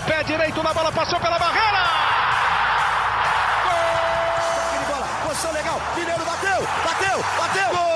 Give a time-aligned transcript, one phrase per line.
[0.00, 1.84] Fábio, pé direito na bola, passou pela barreira!
[3.64, 4.94] Gol!
[4.94, 7.68] bola, posição legal, Mineiro bateu, bateu, bateu!
[7.70, 7.90] Gol!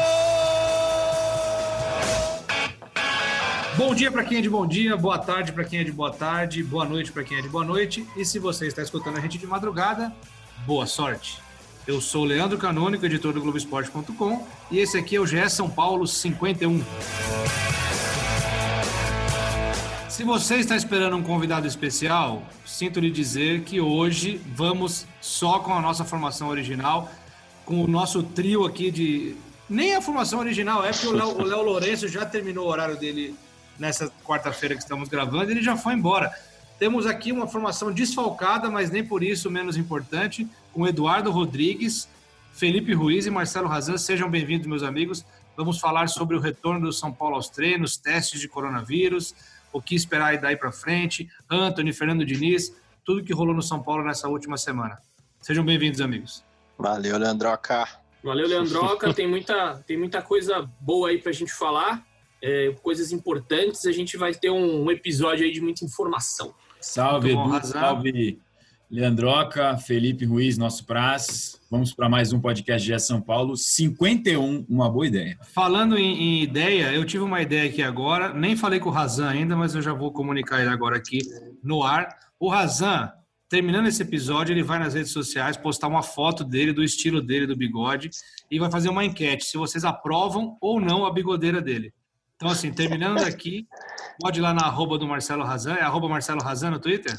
[3.77, 6.13] Bom dia para quem é de bom dia, boa tarde para quem é de boa
[6.13, 8.07] tarde, boa noite para quem é de boa noite.
[8.17, 10.15] E se você está escutando a gente de madrugada,
[10.67, 11.43] boa sorte.
[11.87, 15.69] Eu sou o Leandro Canônico, editor do Globoesporte.com, e esse aqui é o GE São
[15.69, 16.83] Paulo 51.
[20.15, 25.73] Se você está esperando um convidado especial, sinto lhe dizer que hoje vamos só com
[25.73, 27.11] a nossa formação original,
[27.65, 29.35] com o nosso trio aqui de.
[29.69, 33.35] Nem a formação original, é porque o Léo Lourenço já terminou o horário dele
[33.77, 36.33] nessa quarta-feira que estamos gravando, ele já foi embora.
[36.79, 42.09] Temos aqui uma formação desfalcada, mas nem por isso menos importante, com Eduardo Rodrigues,
[42.53, 43.99] Felipe Ruiz e Marcelo Razan.
[43.99, 45.25] Sejam bem-vindos, meus amigos.
[45.57, 49.35] Vamos falar sobre o retorno do São Paulo aos treinos, testes de coronavírus,
[49.75, 54.05] o que esperar daí para frente, Anthony, Fernando Diniz, tudo que rolou no São Paulo
[54.05, 54.97] nessa última semana.
[55.41, 56.45] Sejam bem-vindos, amigos.
[56.79, 57.87] Valeu, Leandroca.
[58.23, 59.13] Valeu, Leandroca.
[59.13, 62.07] tem, muita, tem muita coisa boa aí para a gente falar,
[62.41, 63.85] é, coisas importantes.
[63.85, 66.55] A gente vai ter um, um episódio aí de muita informação.
[66.81, 68.41] Salve, Edu, salve,
[68.91, 71.59] Leandroca, Felipe Ruiz, nosso prazo.
[71.71, 73.57] Vamos para mais um podcast de São Paulo.
[73.57, 75.39] 51, uma boa ideia.
[75.53, 78.33] Falando em, em, ideia, eu tive uma ideia aqui agora.
[78.33, 81.19] Nem falei com o Razan ainda, mas eu já vou comunicar ele agora aqui
[81.63, 82.09] no ar.
[82.39, 83.11] O Razan,
[83.49, 87.47] terminando esse episódio, ele vai nas redes sociais postar uma foto dele, do estilo dele,
[87.47, 88.11] do bigode,
[88.51, 91.93] e vai fazer uma enquete se vocês aprovam ou não a bigodeira dele.
[92.37, 93.67] Então, assim, terminando daqui,
[94.21, 95.75] pode ir lá na arroba do Marcelo Razan.
[95.75, 97.15] É arroba Marcelo Razan no Twitter?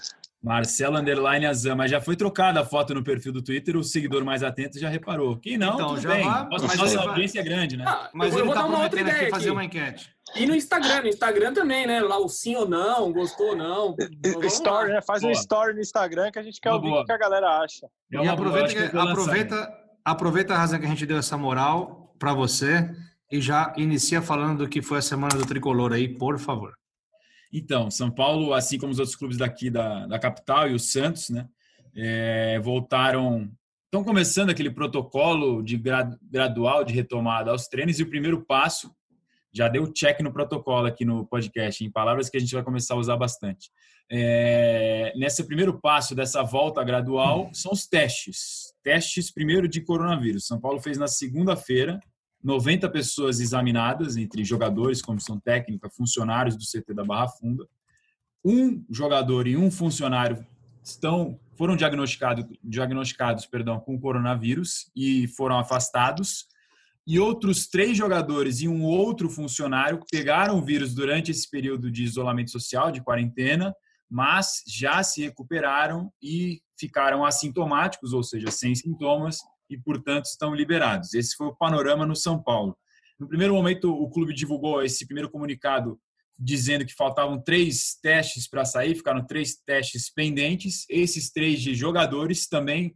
[0.45, 4.23] Marcelo Underline Azam, mas já foi trocada a foto no perfil do Twitter, o seguidor
[4.23, 5.37] mais atento já reparou.
[5.37, 6.23] Quem não, então, já bem.
[6.23, 7.83] Vai, nossa, mas nossa audiência é grande, né?
[7.87, 10.15] Ah, mas eu ele tá prometendo aqui fazer uma enquete.
[10.35, 11.99] E no Instagram, no Instagram também, né?
[11.99, 13.95] Lá o sim ou não, gostou ou não.
[14.45, 15.01] story, né?
[15.01, 15.31] Faz boa.
[15.31, 17.87] um story no Instagram que a gente quer ouvir o que a galera acha.
[18.13, 19.73] É e aproveita, que, que aproveita,
[20.05, 22.87] aproveita a razão que a gente deu essa moral para você
[23.31, 26.75] e já inicia falando do que foi a semana do Tricolor aí, por favor.
[27.51, 31.29] Então, São Paulo, assim como os outros clubes daqui da, da capital e o Santos,
[31.29, 31.47] né,
[31.95, 33.49] é, voltaram,
[33.85, 38.93] estão começando aquele protocolo de grad, gradual de retomada aos treinos e o primeiro passo
[39.53, 42.93] já deu check no protocolo aqui no podcast, em palavras que a gente vai começar
[42.93, 43.71] a usar bastante.
[44.11, 48.73] É, nesse primeiro passo dessa volta gradual são os testes.
[48.83, 50.45] Testes primeiro de coronavírus.
[50.45, 52.01] São Paulo fez na segunda-feira
[52.45, 57.67] 90 pessoas examinadas, entre jogadores, comissão técnica, funcionários do CT da Barra Funda.
[58.45, 60.45] Um jogador e um funcionário
[60.83, 66.45] estão foram diagnosticados, diagnosticados perdão, com coronavírus e foram afastados.
[67.07, 72.03] E outros três jogadores e um outro funcionário pegaram o vírus durante esse período de
[72.03, 73.73] isolamento social, de quarentena,
[74.07, 79.39] mas já se recuperaram e ficaram assintomáticos, ou seja, sem sintomas,
[79.69, 81.13] e, portanto, estão liberados.
[81.13, 82.77] Esse foi o panorama no São Paulo.
[83.19, 85.99] No primeiro momento, o clube divulgou esse primeiro comunicado
[86.37, 90.85] dizendo que faltavam três testes para sair, ficaram três testes pendentes.
[90.89, 92.93] Esses três de jogadores também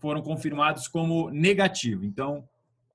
[0.00, 2.04] foram confirmados como negativo.
[2.04, 2.48] Então,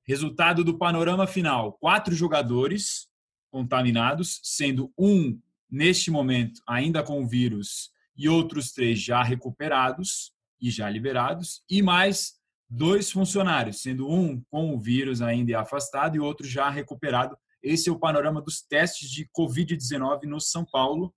[0.04, 3.08] resultado do panorama final: quatro jogadores
[3.52, 5.40] contaminados, sendo um
[5.70, 11.82] neste momento ainda com o vírus e outros três já recuperados e já liberados, e
[11.82, 12.34] mais
[12.70, 17.38] dois funcionários, sendo um com o vírus ainda afastado e outro já recuperado.
[17.62, 21.14] Esse é o panorama dos testes de Covid-19 no São Paulo,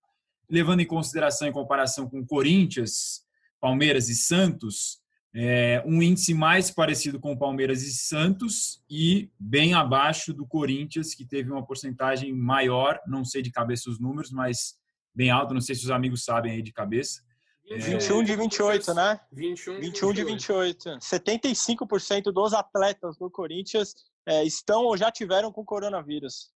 [0.49, 3.23] levando em consideração, em comparação com Corinthians,
[3.61, 5.01] Palmeiras e Santos,
[5.35, 11.25] é, um índice mais parecido com Palmeiras e Santos e bem abaixo do Corinthians, que
[11.25, 14.77] teve uma porcentagem maior, não sei de cabeça os números, mas
[15.15, 17.23] bem alto, não sei se os amigos sabem aí de cabeça,
[17.77, 19.21] 21 de 28, né?
[19.33, 20.89] 21, 21 de 28.
[20.99, 23.95] 75% dos atletas do Corinthians
[24.27, 26.51] é, estão ou já tiveram com coronavírus.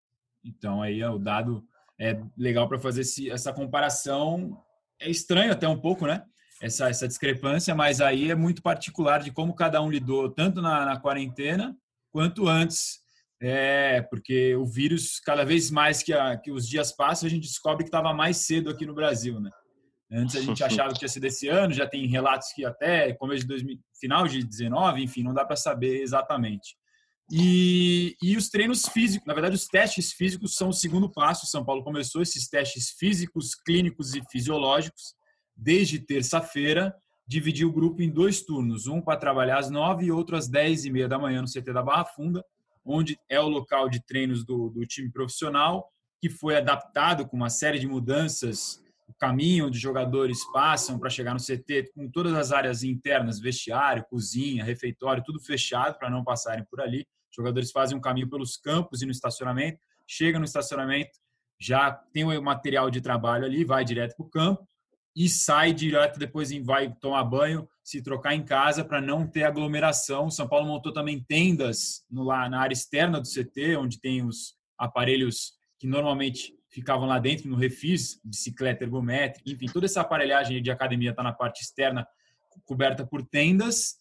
[0.44, 1.64] Então, aí é o dado
[2.00, 4.58] é legal para fazer esse, essa comparação.
[5.00, 6.24] É estranho até um pouco, né?
[6.60, 10.86] Essa, essa discrepância, mas aí é muito particular de como cada um lidou, tanto na,
[10.86, 11.76] na quarentena
[12.12, 13.02] quanto antes.
[13.40, 17.48] É, porque o vírus, cada vez mais que, a, que os dias passam, a gente
[17.48, 19.50] descobre que estava mais cedo aqui no Brasil, né?
[20.12, 23.42] Antes a gente achava que tinha sido esse ano, já tem relatos que até começo
[23.42, 26.76] de 2000, final de 19, enfim, não dá para saber exatamente.
[27.32, 31.48] E, e os treinos físicos, na verdade, os testes físicos são o segundo passo.
[31.48, 35.16] São Paulo começou esses testes físicos, clínicos e fisiológicos
[35.56, 36.94] desde terça-feira.
[37.26, 40.84] Dividiu o grupo em dois turnos, um para trabalhar às nove e outro às dez
[40.84, 42.44] e meia da manhã no CT da Barra Funda,
[42.84, 45.88] onde é o local de treinos do, do time profissional,
[46.20, 48.81] que foi adaptado com uma série de mudanças
[49.22, 54.64] caminho os jogadores passam para chegar no CT, com todas as áreas internas, vestiário, cozinha,
[54.64, 57.06] refeitório, tudo fechado para não passarem por ali.
[57.30, 61.12] Os jogadores fazem um caminho pelos campos e no estacionamento, chegam no estacionamento,
[61.60, 64.68] já tem o material de trabalho ali, vai direto para o campo
[65.16, 70.32] e sai direto, depois vai tomar banho, se trocar em casa para não ter aglomeração.
[70.32, 74.56] São Paulo montou também tendas no, lá na área externa do CT, onde tem os
[74.80, 80.72] aparelhos que normalmente ficavam lá dentro no refis, bicicleta ergométrica, enfim, toda essa aparelhagem de
[80.72, 82.08] academia está na parte externa,
[82.66, 83.98] coberta por tendas.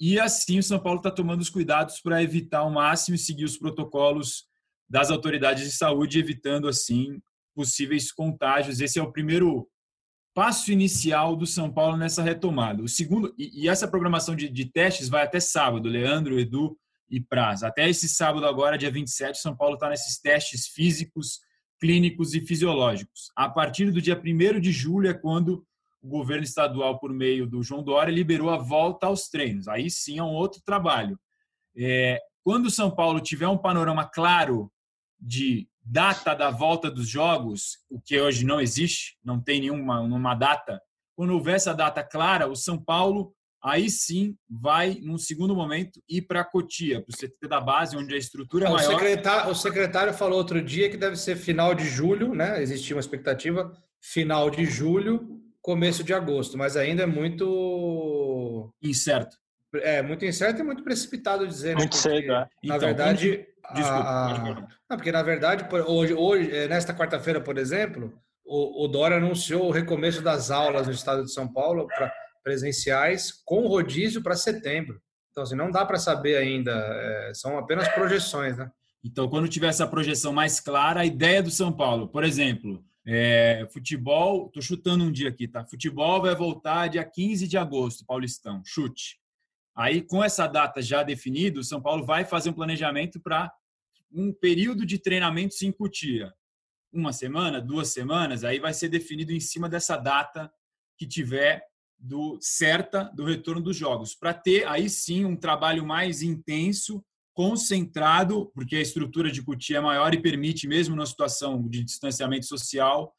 [0.00, 3.44] E assim o São Paulo está tomando os cuidados para evitar ao máximo e seguir
[3.44, 4.46] os protocolos
[4.88, 7.20] das autoridades de saúde, evitando assim
[7.54, 8.80] possíveis contágios.
[8.80, 9.68] Esse é o primeiro
[10.34, 12.82] passo inicial do São Paulo nessa retomada.
[12.82, 16.76] O segundo e, e essa programação de, de, testes vai até sábado, Leandro, Edu
[17.10, 17.62] e Praz.
[17.62, 21.40] Até esse sábado agora, dia 27, São Paulo está nesses testes físicos
[21.82, 23.32] clínicos e fisiológicos.
[23.34, 25.66] A partir do dia 1 de julho é quando
[26.00, 29.66] o governo estadual, por meio do João Dória, liberou a volta aos treinos.
[29.66, 31.18] Aí sim é um outro trabalho.
[31.76, 34.70] É, quando o São Paulo tiver um panorama claro
[35.20, 40.36] de data da volta dos jogos, o que hoje não existe, não tem nenhuma uma
[40.36, 40.80] data,
[41.16, 46.22] quando houver essa data clara, o São Paulo aí sim vai, num segundo momento, ir
[46.22, 48.90] para Cotia, para o CT da base, onde a estrutura é o maior.
[48.90, 52.60] Secretário, o secretário falou outro dia que deve ser final de julho, né?
[52.60, 59.36] Existia uma expectativa final de julho, começo de agosto, mas ainda é muito incerto.
[59.74, 61.82] É muito incerto e muito precipitado dizer, né?
[61.82, 62.48] Muito cedo, é.
[62.64, 64.68] Na então, verdade, desculpa, a...
[64.90, 68.12] não, porque na verdade hoje, hoje é, nesta quarta-feira, por exemplo,
[68.44, 72.12] o, o Dória anunciou o recomeço das aulas no estado de São Paulo para
[72.42, 75.00] presenciais com rodízio para setembro.
[75.30, 78.70] Então, assim, não dá para saber ainda, é, são apenas projeções, né?
[79.04, 83.66] Então, quando tiver essa projeção mais clara, a ideia do São Paulo, por exemplo, é,
[83.72, 85.64] futebol, estou chutando um dia aqui, tá?
[85.64, 89.18] Futebol vai voltar dia 15 de agosto, Paulistão, chute.
[89.74, 93.50] Aí, com essa data já definida, o São Paulo vai fazer um planejamento para
[94.12, 96.32] um período de treinamento em Cutia.
[96.92, 100.52] Uma semana, duas semanas, aí vai ser definido em cima dessa data
[100.98, 101.64] que tiver
[102.02, 107.02] do certa do retorno dos jogos, para ter aí sim um trabalho mais intenso,
[107.32, 112.44] concentrado, porque a estrutura de Cutia é maior e permite, mesmo na situação de distanciamento
[112.44, 113.14] social,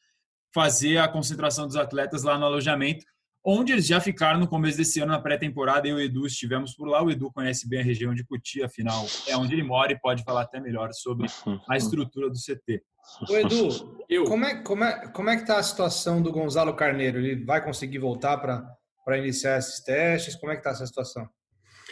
[0.54, 3.06] fazer a concentração dos atletas lá no alojamento,
[3.44, 5.88] onde eles já ficaram no começo desse ano na pré-temporada.
[5.88, 7.04] Eu e o Edu estivemos por lá.
[7.04, 10.24] O Edu conhece bem a região de Cutia, afinal, é onde ele mora e pode
[10.24, 11.28] falar até melhor sobre
[11.70, 12.82] a estrutura do CT.
[13.30, 14.24] Ô Edu, eu.
[14.24, 17.20] Como, é, como, é, como é que está a situação do Gonzalo Carneiro?
[17.20, 20.36] Ele vai conseguir voltar para iniciar esses testes?
[20.36, 21.28] Como é que está essa situação?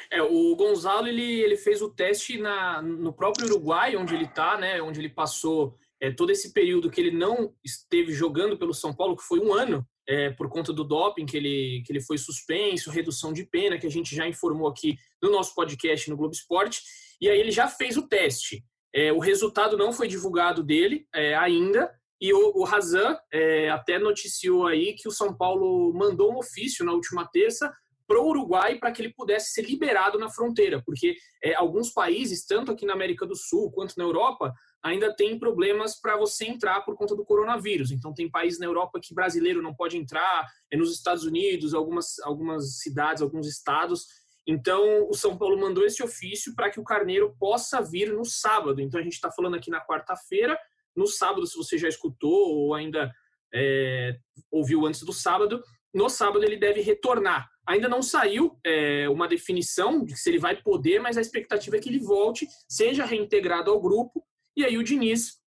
[0.10, 4.58] É, o Gonzalo ele, ele fez o teste na, no próprio Uruguai, onde ele está,
[4.58, 4.82] né?
[4.82, 9.16] Onde ele passou é, todo esse período que ele não esteve jogando pelo São Paulo,
[9.16, 12.92] que foi um ano, é, por conta do doping, que ele, que ele foi suspenso,
[12.92, 16.82] redução de pena, que a gente já informou aqui no nosso podcast no Globo Esporte.
[17.22, 18.62] E aí ele já fez o teste.
[18.94, 23.98] É, o resultado não foi divulgado dele é, ainda, e o, o Razan é, até
[23.98, 27.74] noticiou aí que o São Paulo mandou um ofício na última terça
[28.06, 32.46] para o Uruguai para que ele pudesse ser liberado na fronteira, porque é, alguns países,
[32.46, 34.54] tanto aqui na América do Sul quanto na Europa,
[34.84, 37.92] ainda tem problemas para você entrar por conta do coronavírus.
[37.92, 42.20] Então, tem países na Europa que brasileiro não pode entrar, é nos Estados Unidos, algumas,
[42.20, 44.06] algumas cidades, alguns estados
[44.48, 48.82] então, o São Paulo mandou esse ofício para que o Carneiro possa vir no sábado.
[48.82, 50.58] Então, a gente está falando aqui na quarta-feira.
[50.96, 53.12] No sábado, se você já escutou ou ainda
[53.54, 54.18] é,
[54.52, 57.50] ouviu antes do sábado, no sábado ele deve retornar.
[57.68, 61.80] Ainda não saiu é, uma definição de se ele vai poder, mas a expectativa é
[61.80, 65.40] que ele volte, seja reintegrado ao grupo, e aí o Diniz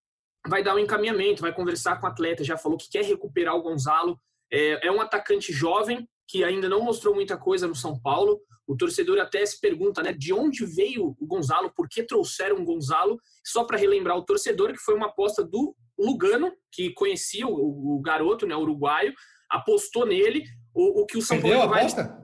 [0.46, 3.62] vai dar um encaminhamento, vai conversar com o atleta, já falou que quer recuperar o
[3.62, 4.20] Gonzalo.
[4.52, 8.40] É, é um atacante jovem que ainda não mostrou muita coisa no São Paulo.
[8.66, 12.64] O torcedor até se pergunta, né, de onde veio o Gonzalo, por que trouxeram o
[12.64, 13.18] Gonzalo?
[13.44, 18.00] Só para relembrar o torcedor que foi uma aposta do Lugano, que conhecia o, o
[18.00, 19.14] garoto, né, uruguaio,
[19.50, 20.44] apostou nele,
[20.74, 21.80] o, o que o São Perdeu Paulo vai...
[21.82, 22.23] aposta?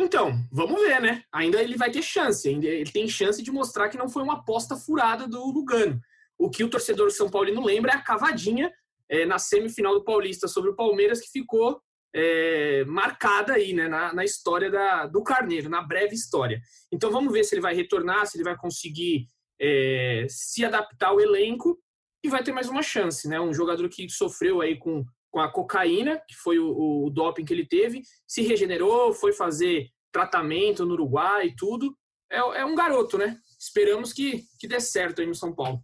[0.00, 1.22] Então, vamos ver, né?
[1.30, 4.38] Ainda ele vai ter chance, ainda ele tem chance de mostrar que não foi uma
[4.38, 6.00] aposta furada do Lugano.
[6.38, 8.72] O que o torcedor São Paulino lembra é a cavadinha
[9.10, 11.82] é, na semifinal do Paulista sobre o Palmeiras, que ficou
[12.14, 16.62] é, marcada aí né, na, na história da, do Carneiro, na breve história.
[16.90, 19.26] Então vamos ver se ele vai retornar, se ele vai conseguir
[19.60, 21.78] é, se adaptar ao elenco
[22.24, 23.38] e vai ter mais uma chance, né?
[23.38, 27.54] Um jogador que sofreu aí com, com a cocaína, que foi o, o doping que
[27.54, 31.96] ele teve, se regenerou, foi fazer tratamento no Uruguai e tudo.
[32.30, 33.38] É, é um garoto, né?
[33.58, 35.82] Esperamos que, que dê certo aí no São Paulo.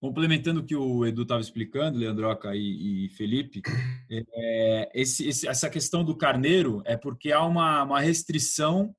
[0.00, 3.62] complementando o que o Edu estava explicando, Leandroca e, e Felipe,
[4.10, 8.94] é, esse, esse, essa questão do carneiro é porque há uma, uma restrição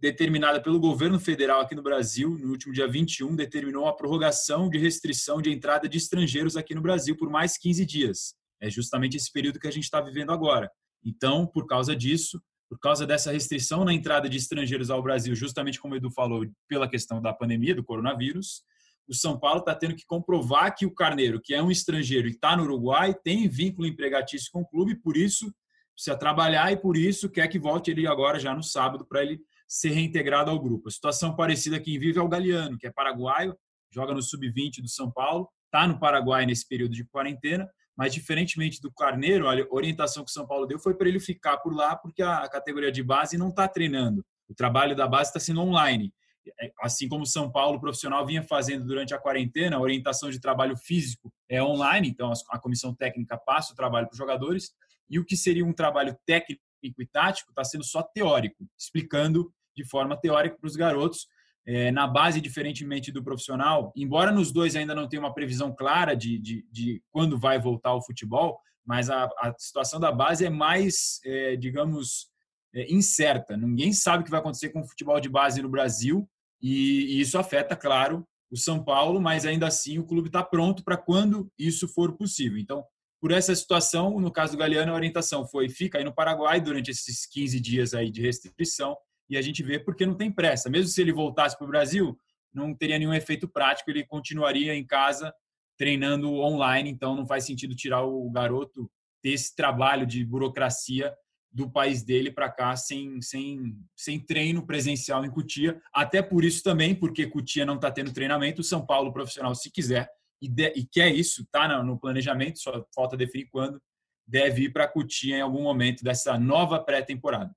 [0.00, 4.78] determinada pelo governo federal aqui no Brasil, no último dia 21, determinou a prorrogação de
[4.78, 8.34] restrição de entrada de estrangeiros aqui no Brasil por mais 15 dias.
[8.60, 10.70] É justamente esse período que a gente está vivendo agora.
[11.04, 15.80] Então, por causa disso, por causa dessa restrição na entrada de estrangeiros ao Brasil, justamente
[15.80, 18.62] como o Edu falou, pela questão da pandemia, do coronavírus,
[19.08, 22.32] o São Paulo está tendo que comprovar que o Carneiro, que é um estrangeiro e
[22.32, 25.52] está no Uruguai, tem vínculo empregatício com o clube, por isso
[25.94, 29.40] precisa trabalhar e por isso quer que volte ele agora já no sábado para ele
[29.66, 30.88] ser reintegrado ao grupo.
[30.88, 33.56] A situação parecida quem vive é o Galeano, que é paraguaio,
[33.90, 38.80] joga no sub-20 do São Paulo, está no Paraguai nesse período de quarentena, mas diferentemente
[38.80, 41.96] do Carneiro, a orientação que o São Paulo deu foi para ele ficar por lá,
[41.96, 44.24] porque a categoria de base não está treinando.
[44.48, 46.12] O trabalho da base está sendo online.
[46.60, 50.38] É, assim como o São Paulo profissional vinha fazendo durante a quarentena, a orientação de
[50.38, 54.72] trabalho físico é online, então a comissão técnica passa o trabalho para os jogadores,
[55.10, 59.84] e o que seria um trabalho técnico e tático está sendo só teórico, explicando de
[59.84, 61.26] forma teórica para os garotos
[61.66, 66.14] é, na base, diferentemente do profissional, embora nos dois ainda não tenha uma previsão clara
[66.14, 70.50] de, de, de quando vai voltar o futebol, mas a, a situação da base é
[70.50, 72.28] mais, é, digamos,
[72.72, 73.56] é, incerta.
[73.56, 76.28] Ninguém sabe o que vai acontecer com o futebol de base no Brasil
[76.62, 80.84] e, e isso afeta, claro, o São Paulo, mas ainda assim o clube está pronto
[80.84, 82.58] para quando isso for possível.
[82.58, 82.84] Então,
[83.20, 86.92] por essa situação, no caso do Galeano, a orientação foi fica aí no Paraguai durante
[86.92, 88.96] esses 15 dias aí de restrição
[89.28, 90.70] e a gente vê porque não tem pressa.
[90.70, 92.18] Mesmo se ele voltasse para o Brasil,
[92.52, 95.32] não teria nenhum efeito prático, ele continuaria em casa
[95.76, 98.90] treinando online, então não faz sentido tirar o garoto
[99.22, 101.12] desse trabalho de burocracia
[101.52, 105.80] do país dele para cá sem, sem, sem treino presencial em Cutia.
[105.92, 109.70] Até por isso também, porque Cutia não está tendo treinamento, o São Paulo profissional, se
[109.70, 110.08] quiser
[110.40, 113.80] e, de, e quer isso, está no planejamento, só falta definir quando,
[114.26, 117.54] deve ir para Cutia em algum momento dessa nova pré-temporada.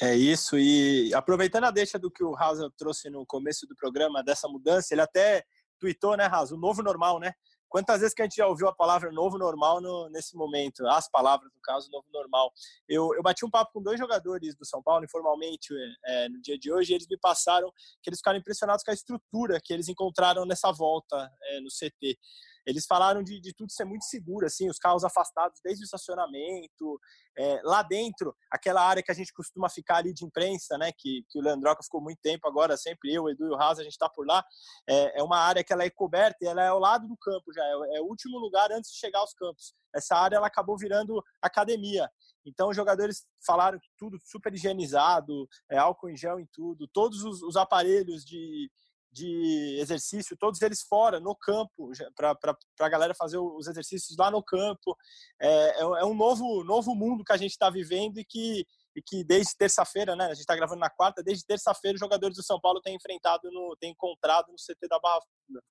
[0.00, 4.22] É isso, e aproveitando a deixa do que o Raza trouxe no começo do programa,
[4.22, 5.42] dessa mudança, ele até
[5.78, 7.32] tweetou, né, Raza, o novo normal, né?
[7.68, 10.86] Quantas vezes que a gente já ouviu a palavra novo normal no, nesse momento?
[10.86, 12.52] As palavras, no caso, novo normal.
[12.88, 15.74] Eu, eu bati um papo com dois jogadores do São Paulo, informalmente,
[16.04, 17.72] é, no dia de hoje, e eles me passaram
[18.02, 22.18] que eles ficaram impressionados com a estrutura que eles encontraram nessa volta é, no CT.
[22.66, 27.00] Eles falaram de, de tudo ser muito seguro, assim, os carros afastados desde o estacionamento,
[27.38, 31.24] é, lá dentro, aquela área que a gente costuma ficar ali de imprensa, né, que,
[31.28, 33.92] que o Leandroca ficou muito tempo agora, sempre eu, Edu e o Raza, a gente
[33.92, 34.44] está por lá,
[34.88, 37.52] é, é, uma área que ela é coberta e ela é ao lado do campo
[37.52, 39.74] já, é, é o último lugar antes de chegar aos campos.
[39.94, 42.10] Essa área ela acabou virando academia.
[42.44, 47.24] Então, os jogadores falaram que tudo super higienizado, é, álcool em gel em tudo, todos
[47.24, 48.70] os, os aparelhos de,
[49.16, 52.36] de exercício, todos eles fora, no campo, para
[52.80, 54.94] a galera fazer os exercícios lá no campo.
[55.40, 59.02] É, é, é um novo, novo mundo que a gente está vivendo e que, e
[59.02, 62.42] que desde terça-feira, né, a gente está gravando na quarta, desde terça-feira os jogadores do
[62.42, 65.62] São Paulo têm enfrentado, no, têm encontrado no CT da Barra Funda.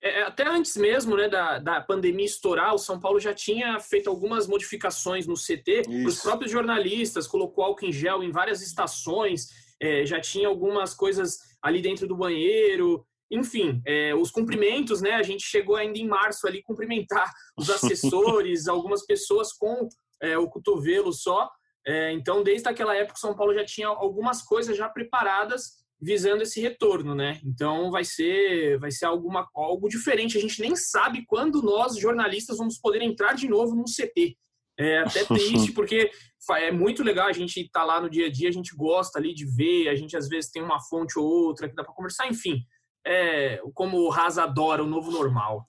[0.00, 4.08] É, até antes mesmo né, da, da pandemia estourar, o São Paulo já tinha feito
[4.08, 9.48] algumas modificações no CT para os próprios jornalistas, colocou álcool em gel em várias estações,
[9.80, 13.04] é, já tinha algumas coisas ali dentro do banheiro.
[13.30, 15.12] Enfim, é, os cumprimentos, né?
[15.12, 19.88] A gente chegou ainda em março ali cumprimentar os assessores, algumas pessoas com
[20.22, 21.48] é, o cotovelo só.
[21.86, 26.60] É, então, desde aquela época, São Paulo já tinha algumas coisas já preparadas visando esse
[26.60, 27.40] retorno, né?
[27.44, 30.38] Então vai ser vai ser alguma algo diferente.
[30.38, 34.36] A gente nem sabe quando nós jornalistas vamos poder entrar de novo num CT.
[34.78, 36.10] É até triste porque
[36.56, 39.18] é muito legal a gente estar tá lá no dia a dia, a gente gosta
[39.18, 41.92] ali de ver, a gente às vezes tem uma fonte ou outra que dá para
[41.92, 42.64] conversar, enfim.
[43.04, 45.68] É, como o Raza adora o novo normal.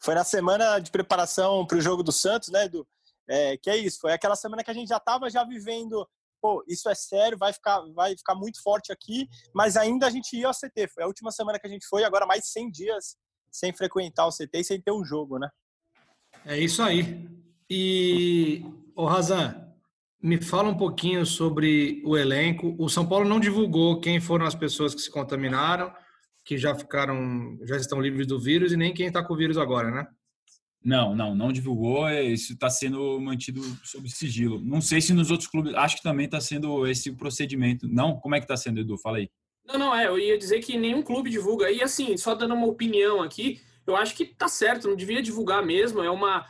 [0.00, 2.86] Foi na semana de preparação para o jogo do Santos, né, Edu?
[3.28, 6.08] É, que é isso, foi aquela semana que a gente já estava já vivendo,
[6.40, 10.36] pô, isso é sério, vai ficar, vai ficar muito forte aqui, mas ainda a gente
[10.36, 10.88] ia ao CT.
[10.94, 13.16] Foi a última semana que a gente foi, agora mais 100 dias
[13.50, 15.48] sem frequentar o CT e sem ter um jogo, né?
[16.44, 17.26] É isso aí.
[17.68, 19.66] E, o Razan,
[20.22, 22.74] me fala um pouquinho sobre o elenco.
[22.78, 25.92] O São Paulo não divulgou quem foram as pessoas que se contaminaram,
[26.44, 29.58] que já ficaram, já estão livres do vírus e nem quem está com o vírus
[29.58, 30.06] agora, né?
[30.84, 32.08] Não, não, não divulgou.
[32.08, 34.60] É, isso está sendo mantido sob sigilo.
[34.60, 37.88] Não sei se nos outros clubes, acho que também está sendo esse procedimento.
[37.88, 38.96] Não, como é que está sendo, Edu?
[38.96, 39.28] Fala aí.
[39.66, 40.06] Não, não, é.
[40.06, 41.70] Eu ia dizer que nenhum clube divulga.
[41.72, 45.64] E assim, só dando uma opinião aqui, eu acho que tá certo, não devia divulgar
[45.64, 46.46] mesmo, é uma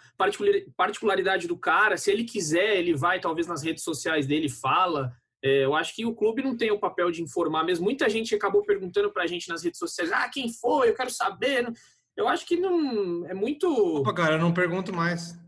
[0.77, 5.13] particularidade do cara, se ele quiser, ele vai talvez nas redes sociais dele fala,
[5.45, 8.35] é, eu acho que o clube não tem o papel de informar mesmo, muita gente
[8.35, 11.73] acabou perguntando pra gente nas redes sociais, ah, quem foi, eu quero saber,
[12.17, 13.69] Eu acho que não é muito.
[13.69, 15.39] Opa, cara, eu não pergunto mais.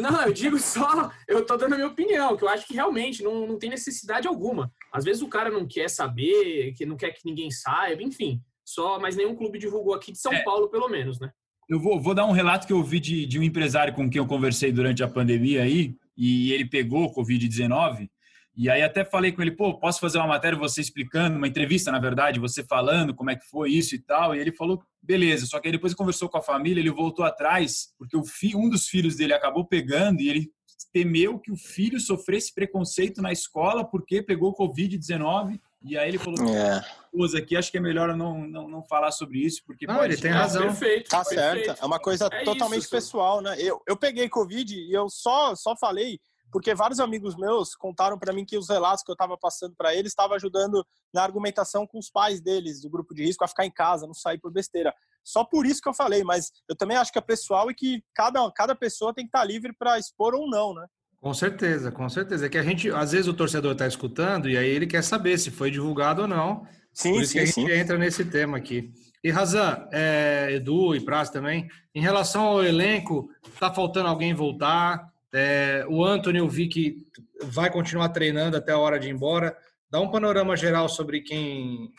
[0.00, 3.22] Não, eu digo só, eu tô dando a minha opinião, que eu acho que realmente
[3.22, 4.72] não, não tem necessidade alguma.
[4.90, 8.40] Às vezes o cara não quer saber, que não quer que ninguém saiba, enfim.
[8.64, 10.42] Só, mas nenhum clube divulgou aqui de São é.
[10.42, 11.30] Paulo, pelo menos, né?
[11.68, 14.18] Eu vou, vou dar um relato que eu vi de, de um empresário com quem
[14.18, 18.08] eu conversei durante a pandemia aí, e ele pegou Covid-19,
[18.56, 21.90] e aí até falei com ele, pô, posso fazer uma matéria você explicando, uma entrevista,
[21.90, 24.34] na verdade, você falando como é que foi isso e tal.
[24.34, 25.46] E ele falou, beleza.
[25.46, 28.68] Só que aí depois conversou com a família, ele voltou atrás, porque o fi, um
[28.68, 30.52] dos filhos dele acabou pegando e ele
[30.92, 35.58] temeu que o filho sofresse preconceito na escola porque pegou Covid-19.
[35.84, 37.38] E aí ele falou, é.
[37.38, 40.30] aqui, acho que é melhor não, não, não falar sobre isso, porque não, ele tem
[40.30, 40.62] razão.
[40.62, 41.66] Perfeito, tá perfeito.
[41.66, 41.82] certo.
[41.82, 43.54] É uma coisa é totalmente isso, pessoal, né?
[43.58, 46.18] Eu, eu peguei Covid e eu só, só falei
[46.54, 49.92] porque vários amigos meus contaram para mim que os relatos que eu estava passando para
[49.92, 53.66] eles estavam ajudando na argumentação com os pais deles, do grupo de risco, a ficar
[53.66, 54.94] em casa, não sair por besteira.
[55.24, 58.04] Só por isso que eu falei, mas eu também acho que é pessoal e que
[58.14, 60.86] cada, cada pessoa tem que estar tá livre para expor ou não, né?
[61.24, 62.44] Com certeza, com certeza.
[62.44, 65.38] É que a gente, às vezes o torcedor está escutando e aí ele quer saber
[65.38, 66.66] se foi divulgado ou não.
[66.92, 67.70] Sim, Por isso sim, que a gente sim.
[67.70, 68.92] entra nesse tema aqui.
[69.24, 75.10] E Razan, é, Edu e Praz também, em relação ao elenco, está faltando alguém voltar?
[75.32, 77.06] É, o Anthony eu vi que
[77.42, 79.56] vai continuar treinando até a hora de ir embora.
[79.90, 81.90] Dá um panorama geral sobre quem,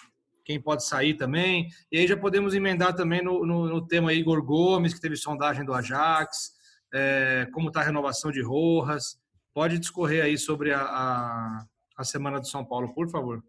[0.43, 1.67] quem pode sair também.
[1.91, 5.65] E aí já podemos emendar também no, no, no tema Igor Gomes, que teve sondagem
[5.65, 6.54] do Ajax,
[6.95, 9.19] é, como está a renovação de Rojas.
[9.53, 11.65] Pode discorrer aí sobre a, a,
[11.97, 13.43] a semana do São Paulo, por favor.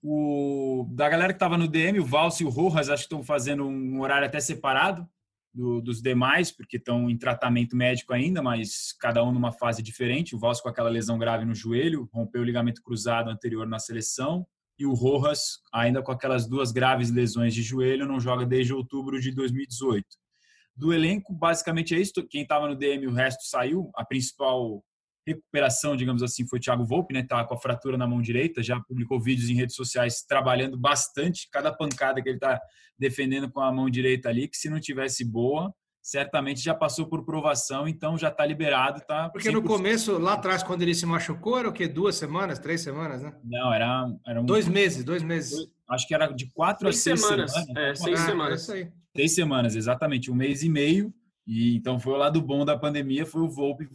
[0.00, 3.22] O, da galera que estava no DM, o Valse e o Rojas, acho que estão
[3.22, 5.06] fazendo um horário até separado
[5.52, 10.34] do, dos demais, porque estão em tratamento médico ainda, mas cada um numa fase diferente.
[10.34, 14.46] O Vasco com aquela lesão grave no joelho, rompeu o ligamento cruzado anterior na seleção,
[14.78, 19.20] e o Rojas, ainda com aquelas duas graves lesões de joelho, não joga desde outubro
[19.20, 20.21] de 2018.
[20.74, 22.12] Do elenco, basicamente é isso.
[22.28, 23.90] Quem estava no DM, o resto saiu.
[23.94, 24.82] A principal
[25.26, 27.22] recuperação, digamos assim, foi o Thiago Volpe, né?
[27.22, 31.48] Tá com a fratura na mão direita, já publicou vídeos em redes sociais trabalhando bastante,
[31.50, 32.60] cada pancada que ele está
[32.98, 37.24] defendendo com a mão direita ali, que se não tivesse boa, certamente já passou por
[37.24, 39.30] provação, então já está liberado, tá?
[39.30, 41.86] Porque no começo, lá atrás, quando ele se machucou, era o quê?
[41.86, 43.32] Duas semanas, três semanas, né?
[43.44, 44.44] Não, era, era um...
[44.44, 45.68] dois meses, dois meses.
[45.88, 47.52] Acho que era de quatro seis a seis semanas.
[47.52, 47.76] semanas.
[47.76, 48.68] É, seis ah, semanas.
[48.68, 51.12] É seis semanas, exatamente, um mês e meio.
[51.46, 53.88] E então foi o lado bom da pandemia, foi o Volpe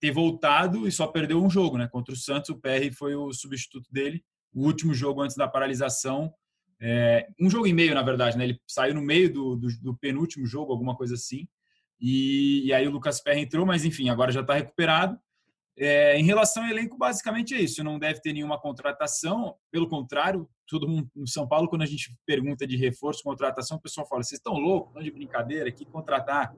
[0.00, 1.86] ter voltado e só perdeu um jogo, né?
[1.86, 4.24] Contra o Santos, o PR foi o substituto dele.
[4.52, 6.32] O último jogo antes da paralisação,
[6.80, 8.44] é, um jogo e meio, na verdade, né?
[8.44, 11.46] Ele saiu no meio do, do, do penúltimo jogo, alguma coisa assim.
[12.00, 15.18] E, e, aí o Lucas Perry entrou, mas enfim, agora já está recuperado.
[15.76, 17.84] É, em relação ao elenco, basicamente é isso.
[17.84, 19.54] Não deve ter nenhuma contratação.
[19.70, 23.80] Pelo contrário, todo mundo no São Paulo, quando a gente pergunta de reforço, contratação, o
[23.80, 24.90] pessoal fala: vocês estão loucos?
[24.90, 25.70] Estão de brincadeira?
[25.72, 26.54] Que contratar?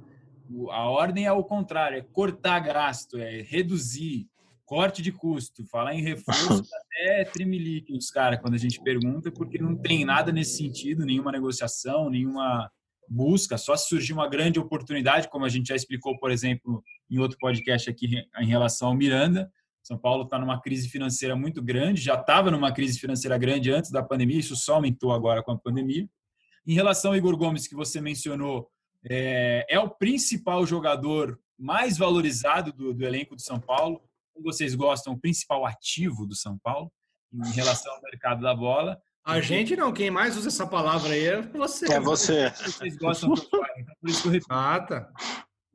[0.70, 4.28] A ordem é o contrário, é cortar gasto, é reduzir,
[4.66, 5.64] corte de custo.
[5.66, 10.30] Falar em reforço até trimelique os caras quando a gente pergunta, porque não tem nada
[10.30, 12.70] nesse sentido, nenhuma negociação, nenhuma
[13.08, 17.18] busca, só se surgir uma grande oportunidade, como a gente já explicou, por exemplo, em
[17.18, 19.50] outro podcast aqui em relação ao Miranda.
[19.82, 23.90] São Paulo está numa crise financeira muito grande, já estava numa crise financeira grande antes
[23.90, 26.08] da pandemia, isso só aumentou agora com a pandemia.
[26.66, 28.68] Em relação ao Igor Gomes, que você mencionou,
[29.10, 34.00] é, é o principal jogador mais valorizado do, do elenco do São Paulo.
[34.32, 36.90] Como vocês gostam, o principal ativo do São Paulo
[37.32, 39.00] em relação ao mercado da bola.
[39.24, 41.92] A gente não, quem mais usa essa palavra aí é você.
[41.92, 42.50] É você.
[42.50, 44.52] Vocês gostam do pai, então por isso que eu repito.
[44.52, 45.12] Ah, tá.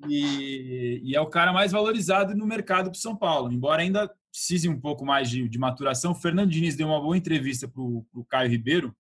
[0.08, 4.70] E, e, é o cara mais valorizado no mercado para São Paulo, embora ainda precise
[4.70, 6.12] um pouco mais de, de maturação.
[6.12, 8.96] O Fernando Diniz deu uma boa entrevista para o Caio Ribeiro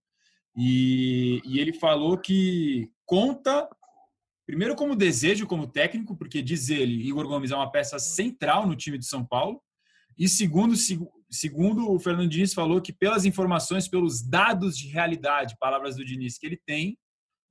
[0.55, 3.69] e, e ele falou que conta
[4.47, 8.77] Primeiro, como desejo, como técnico, porque diz ele, Igor Gomes é uma peça central no
[8.77, 9.62] time de São Paulo.
[10.17, 10.73] E segundo,
[11.29, 16.38] segundo o Fernando Diniz falou que pelas informações, pelos dados de realidade, palavras do Diniz
[16.38, 16.97] que ele tem,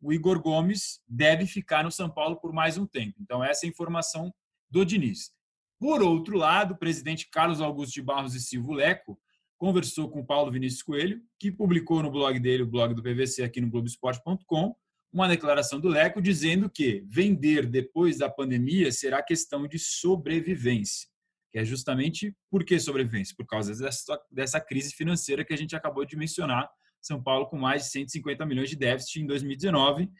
[0.00, 3.16] o Igor Gomes deve ficar no São Paulo por mais um tempo.
[3.20, 4.32] Então, essa é a informação
[4.70, 5.30] do Diniz.
[5.78, 9.18] Por outro lado, o presidente Carlos Augusto de Barros e Silva Leco
[9.58, 13.60] conversou com Paulo Vinícius Coelho, que publicou no blog dele, o blog do PVC, aqui
[13.60, 14.74] no Globoesporte.com,
[15.12, 21.08] uma declaração do Leco dizendo que vender depois da pandemia será questão de sobrevivência,
[21.50, 23.34] que é justamente por que sobrevivência?
[23.36, 26.68] Por causa dessa, dessa crise financeira que a gente acabou de mencionar.
[27.06, 30.10] São Paulo com mais de 150 milhões de déficit em 2019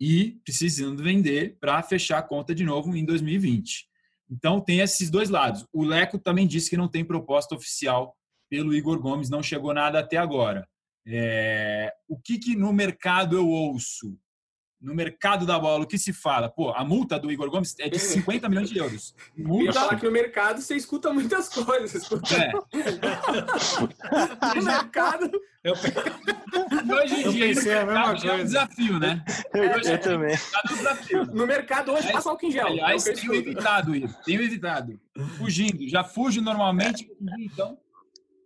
[0.00, 3.88] e precisando vender para fechar a conta de novo em 2020.
[4.30, 5.66] Então tem esses dois lados.
[5.72, 8.16] O Leco também disse que não tem proposta oficial
[8.48, 10.66] pelo Igor Gomes, não chegou nada até agora.
[11.06, 14.18] É, o que, que no mercado eu ouço?
[14.80, 16.48] No mercado da bola, o que se fala?
[16.48, 19.14] Pô, a multa do Igor Gomes é de 50 milhões de euros.
[19.36, 19.62] Multa...
[19.62, 21.94] Eu ia falar que no mercado você escuta muitas coisas.
[21.94, 22.34] Escuta...
[22.36, 22.52] É.
[24.56, 25.30] no mercado...
[25.64, 25.74] Eu...
[25.74, 27.72] Hoje em dia, coisa.
[27.72, 29.24] é um desafio, né?
[29.52, 30.34] Eu, eu também.
[30.34, 31.26] É um desafio.
[31.26, 32.68] No mercado hoje passa álcool em gel.
[32.68, 34.16] Aliás, é tenho evitado isso.
[34.24, 35.00] Tenho evitado.
[35.36, 35.86] Fugindo.
[35.88, 37.76] Já fujo normalmente, então...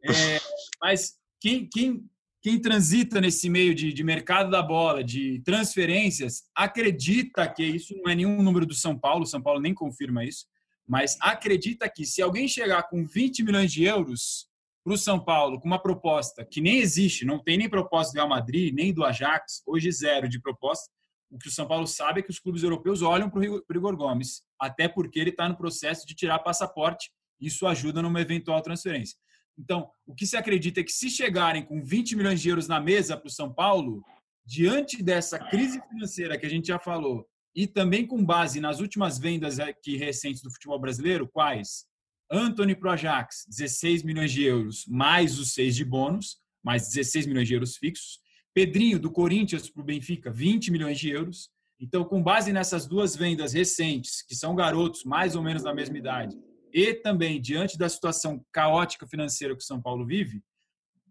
[0.05, 0.41] É,
[0.81, 2.11] mas quem, quem
[2.43, 8.11] quem transita nesse meio de, de, mercado da bola, de transferências, acredita que isso não
[8.11, 10.47] é nenhum número do São Paulo, São Paulo nem confirma isso,
[10.87, 14.49] mas acredita que se alguém chegar com 20 milhões de euros
[14.83, 18.17] para o São Paulo com uma proposta que nem existe, não tem nem proposta do
[18.17, 20.91] Real Madrid, nem do Ajax, hoje zero de proposta,
[21.31, 23.97] o que o São Paulo sabe é que os clubes europeus olham para o Igor
[23.97, 29.17] Gomes, até porque ele está no processo de tirar passaporte, isso ajuda numa eventual transferência.
[29.59, 32.81] Então, o que se acredita é que se chegarem com 20 milhões de euros na
[32.81, 34.03] mesa para o São Paulo,
[34.45, 39.19] diante dessa crise financeira que a gente já falou, e também com base nas últimas
[39.19, 41.85] vendas aqui recentes do futebol brasileiro, quais?
[42.31, 47.47] Anthony pro Ajax, 16 milhões de euros, mais os 6 de bônus, mais 16 milhões
[47.47, 48.21] de euros fixos.
[48.55, 51.51] Pedrinho, do Corinthians para o Benfica, 20 milhões de euros.
[51.79, 55.99] Então, com base nessas duas vendas recentes, que são garotos mais ou menos da mesma
[55.99, 56.37] idade,
[56.73, 60.43] e também diante da situação caótica financeira que o São Paulo vive,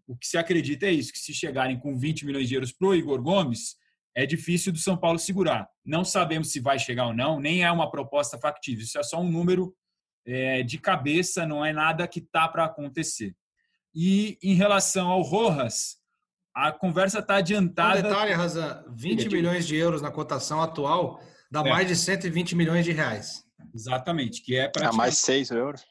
[0.06, 2.88] o que se acredita é isso, que se chegarem com 20 milhões de euros para
[2.88, 3.76] o Igor Gomes,
[4.14, 5.68] é difícil do São Paulo segurar.
[5.84, 9.20] Não sabemos se vai chegar ou não, nem é uma proposta factível, isso é só
[9.20, 9.74] um número
[10.26, 13.34] é, de cabeça, não é nada que está para acontecer.
[13.94, 15.96] E em relação ao Rojas,
[16.54, 18.00] a conversa está adiantada.
[18.00, 21.68] Um detalhe, Razan, 20 milhões de euros na cotação atual dá é.
[21.68, 23.44] mais de 120 milhões de reais.
[23.74, 24.96] Exatamente, que é praticamente...
[24.96, 25.84] mais 6 euros.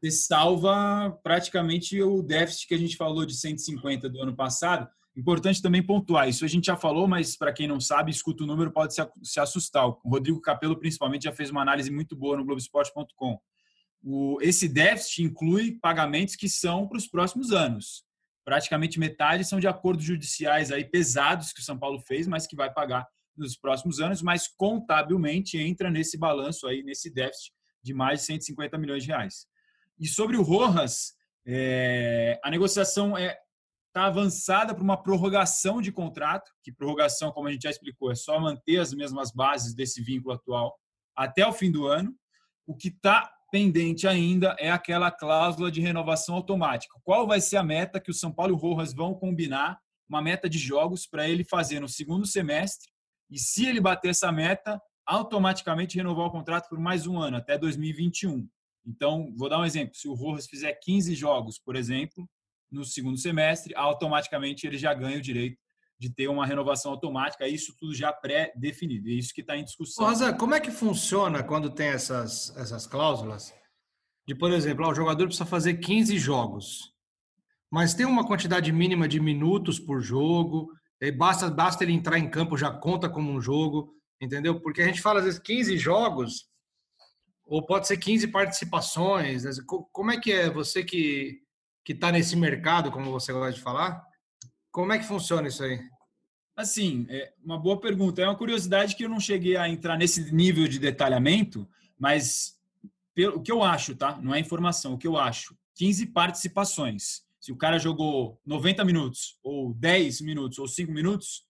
[0.00, 4.88] Você salva praticamente o déficit que a gente falou de 150 do ano passado.
[5.14, 8.46] Importante também pontuar, isso a gente já falou, mas para quem não sabe, escuta o
[8.46, 9.86] número, pode se assustar.
[9.86, 13.38] O Rodrigo Capello, principalmente, já fez uma análise muito boa no Globoesporte.com.
[14.40, 18.04] Esse déficit inclui pagamentos que são para os próximos anos.
[18.44, 22.56] Praticamente metade são de acordos judiciais aí pesados que o São Paulo fez, mas que
[22.56, 28.20] vai pagar nos próximos anos, mas contabilmente entra nesse balanço aí, nesse déficit de mais
[28.20, 29.46] de 150 milhões de reais.
[29.98, 31.14] E sobre o Rojas,
[31.46, 33.36] é, a negociação é
[33.92, 38.14] está avançada para uma prorrogação de contrato, que prorrogação, como a gente já explicou, é
[38.14, 40.74] só manter as mesmas bases desse vínculo atual
[41.14, 42.14] até o fim do ano.
[42.66, 46.98] O que está pendente ainda é aquela cláusula de renovação automática.
[47.04, 49.78] Qual vai ser a meta que o São Paulo e o Rojas vão combinar?
[50.08, 52.91] Uma meta de jogos para ele fazer no segundo semestre
[53.32, 57.56] e se ele bater essa meta, automaticamente renovar o contrato por mais um ano, até
[57.56, 58.46] 2021.
[58.86, 59.94] Então, vou dar um exemplo.
[59.94, 62.28] Se o Rojas fizer 15 jogos, por exemplo,
[62.70, 65.58] no segundo semestre, automaticamente ele já ganha o direito
[65.98, 69.08] de ter uma renovação automática, isso tudo já pré-definido.
[69.08, 70.04] É isso que está em discussão.
[70.04, 73.54] Rosa, como é que funciona quando tem essas, essas cláusulas?
[74.26, 76.92] De, por exemplo, o jogador precisa fazer 15 jogos,
[77.70, 80.72] mas tem uma quantidade mínima de minutos por jogo,
[81.10, 84.60] basta, basta ele entrar em campo, já conta como um jogo, entendeu?
[84.60, 86.46] Porque a gente fala às vezes 15 jogos,
[87.44, 89.44] ou pode ser 15 participações.
[89.44, 89.50] Né?
[89.66, 91.42] Como é que é você que
[91.84, 94.04] que está nesse mercado, como você gosta de falar?
[94.70, 95.80] Como é que funciona isso aí?
[96.56, 98.22] Assim, é uma boa pergunta.
[98.22, 102.58] É uma curiosidade que eu não cheguei a entrar nesse nível de detalhamento, mas
[103.34, 104.18] o que eu acho, tá?
[104.22, 105.56] Não é informação, o que eu acho.
[105.74, 107.22] 15 participações.
[107.42, 111.42] Se o cara jogou 90 minutos, ou 10 minutos, ou 5 minutos,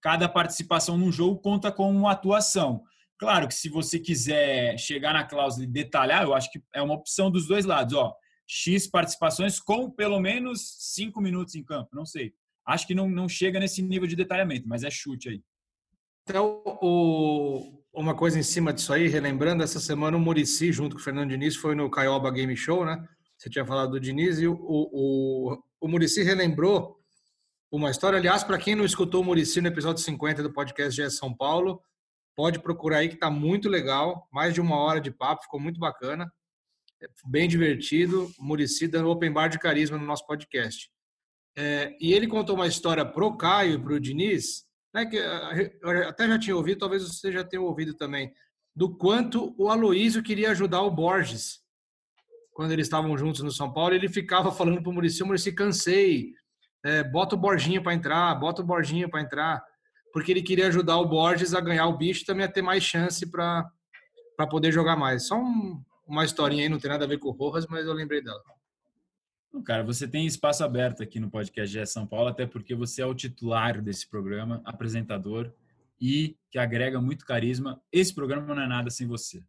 [0.00, 2.84] cada participação num jogo conta como uma atuação.
[3.18, 6.94] Claro que se você quiser chegar na cláusula e detalhar, eu acho que é uma
[6.94, 7.94] opção dos dois lados.
[7.94, 8.14] Ó,
[8.46, 12.32] X participações com pelo menos 5 minutos em campo, não sei.
[12.64, 15.42] Acho que não, não chega nesse nível de detalhamento, mas é chute aí.
[16.22, 21.00] Então, o, uma coisa em cima disso aí, relembrando, essa semana o Murici, junto com
[21.00, 23.04] o Fernando Diniz, foi no Caioba Game Show, né?
[23.40, 27.00] Você tinha falado do Diniz e o, o, o Murici relembrou
[27.72, 28.18] uma história.
[28.18, 31.82] Aliás, para quem não escutou o Murici no episódio 50 do podcast GE São Paulo,
[32.36, 34.28] pode procurar aí que está muito legal.
[34.30, 36.30] Mais de uma hora de papo, ficou muito bacana.
[37.24, 38.30] Bem divertido.
[38.38, 40.90] Murici dando open bar de carisma no nosso podcast.
[41.56, 46.28] É, e ele contou uma história pro Caio e pro Diniz, né, que eu até
[46.28, 48.32] já tinha ouvido, talvez você já tenha ouvido também,
[48.76, 51.59] do quanto o Aloísio queria ajudar o Borges
[52.60, 56.34] quando eles estavam juntos no São Paulo, ele ficava falando para o Murici, Murici, cansei,
[56.84, 59.64] é, bota o Borginha para entrar, bota o Borginha para entrar,
[60.12, 62.84] porque ele queria ajudar o Borges a ganhar o bicho e também a ter mais
[62.84, 63.66] chance para
[64.50, 65.26] poder jogar mais.
[65.26, 67.94] Só um, uma historinha aí, não tem nada a ver com o Rojas, mas eu
[67.94, 68.42] lembrei dela.
[69.64, 73.06] Cara, você tem espaço aberto aqui no podcast GE São Paulo, até porque você é
[73.06, 75.50] o titular desse programa, apresentador,
[75.98, 77.80] e que agrega muito carisma.
[77.90, 79.42] Esse programa não é nada sem você.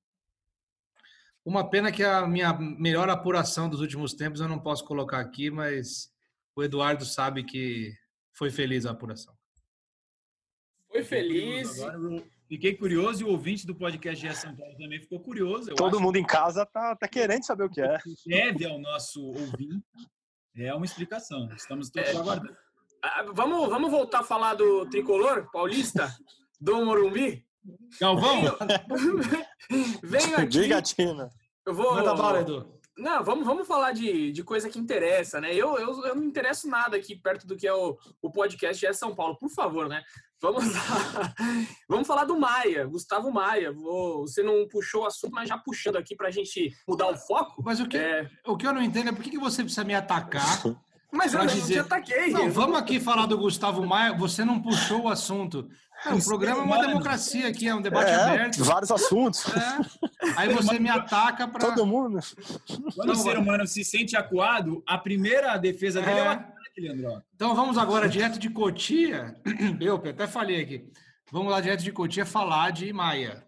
[1.44, 5.50] Uma pena que a minha melhor apuração dos últimos tempos eu não posso colocar aqui,
[5.50, 6.12] mas
[6.56, 7.94] o Eduardo sabe que
[8.34, 9.34] foi feliz a apuração.
[10.92, 11.78] Foi feliz.
[12.48, 15.74] Fiquei curioso e o ouvinte do podcast GE São Paulo também ficou curioso.
[15.74, 17.98] Todo mundo em casa tá, tá querendo saber o que é.
[18.28, 19.86] Deve ao nosso ouvinte
[20.58, 21.48] é uma explicação.
[21.56, 22.58] Estamos todos é, aguardando.
[23.02, 26.14] Ah, vamos, vamos voltar a falar do tricolor paulista,
[26.60, 27.46] do Morumbi?
[28.00, 28.42] Galvão?
[30.04, 30.48] Venho aqui.
[30.48, 31.30] Diga, Tina.
[31.66, 31.94] Eu vou.
[31.94, 32.82] Manda bala, Edu.
[32.98, 35.54] Não, vamos, vamos falar de, de coisa que interessa, né?
[35.54, 38.94] Eu, eu, eu não interesso nada aqui perto do que é o, o podcast é
[38.94, 40.04] São Paulo, por favor, né?
[40.42, 41.34] Vamos lá.
[41.88, 43.72] Vamos falar do Maia, Gustavo Maia.
[43.72, 47.18] Vou, você não puxou o assunto, mas já puxando aqui para a gente mudar o
[47.18, 47.64] foco.
[47.64, 48.30] Mas o que, é...
[48.46, 50.62] o que eu não entendo é por que, você precisa me atacar
[51.12, 51.60] Mas eu dizer...
[51.60, 52.30] não te ataquei.
[52.32, 54.14] Não, vamos aqui falar do Gustavo Maia.
[54.14, 55.68] Você não puxou o assunto.
[56.06, 58.64] Não, o programa é uma democracia aqui, é um debate é, aberto.
[58.64, 59.46] Vários assuntos.
[59.48, 60.32] É.
[60.36, 61.68] Aí você me ataca para.
[61.68, 62.20] Todo mundo.
[62.96, 66.82] Quando o ser humano se sente acuado, a primeira defesa dele é, é o ataque,
[66.82, 67.24] Leandro.
[67.36, 69.36] Então vamos agora, direto de Cotia.
[69.80, 70.90] Eu até falei aqui.
[71.32, 73.46] Vamos lá, direto de Cotia, falar de Maia.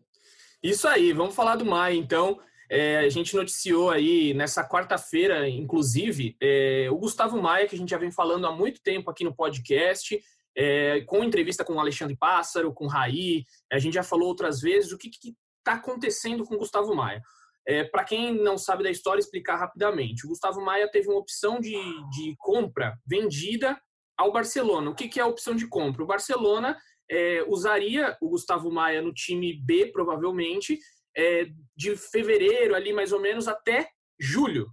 [0.61, 2.39] Isso aí, vamos falar do Maia, então.
[2.69, 7.89] É, a gente noticiou aí nessa quarta-feira, inclusive, é, o Gustavo Maia, que a gente
[7.89, 10.19] já vem falando há muito tempo aqui no podcast,
[10.55, 14.61] é, com entrevista com o Alexandre Pássaro, com o Raí, a gente já falou outras
[14.61, 17.21] vezes o que está acontecendo com o Gustavo Maia.
[17.65, 20.25] É, Para quem não sabe da história, explicar rapidamente.
[20.25, 21.75] O Gustavo Maia teve uma opção de,
[22.11, 23.79] de compra vendida
[24.17, 24.91] ao Barcelona.
[24.91, 26.03] O que, que é a opção de compra?
[26.03, 26.77] O Barcelona
[27.09, 30.77] é, usaria o Gustavo Maia no time B, provavelmente,
[31.15, 33.89] é, de fevereiro ali mais ou menos até
[34.19, 34.69] julho.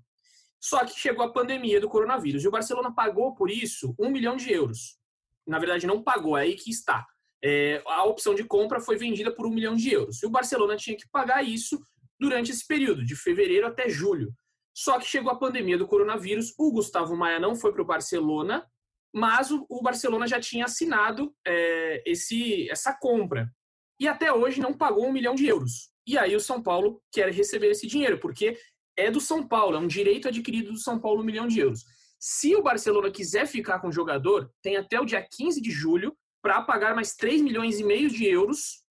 [0.60, 4.36] Só que chegou a pandemia do coronavírus e o Barcelona pagou por isso um milhão
[4.36, 4.99] de euros.
[5.46, 7.06] Na verdade, não pagou, é aí que está.
[7.42, 10.22] É, a opção de compra foi vendida por um milhão de euros.
[10.22, 11.80] E o Barcelona tinha que pagar isso
[12.18, 14.32] durante esse período, de fevereiro até julho.
[14.74, 18.64] Só que chegou a pandemia do coronavírus, o Gustavo Maia não foi para o Barcelona,
[19.12, 23.50] mas o, o, Barcelona já tinha assinado é, esse, essa compra.
[23.98, 25.90] E até hoje não pagou um milhão de euros.
[26.06, 28.56] E aí o São Paulo quer receber esse dinheiro, porque
[28.96, 31.84] é do São Paulo, é um direito adquirido do São Paulo, um milhão de euros.
[32.22, 36.14] Se o Barcelona quiser ficar com o jogador, tem até o dia 15 de julho
[36.42, 38.84] para pagar mais 3 milhões e meio de euros,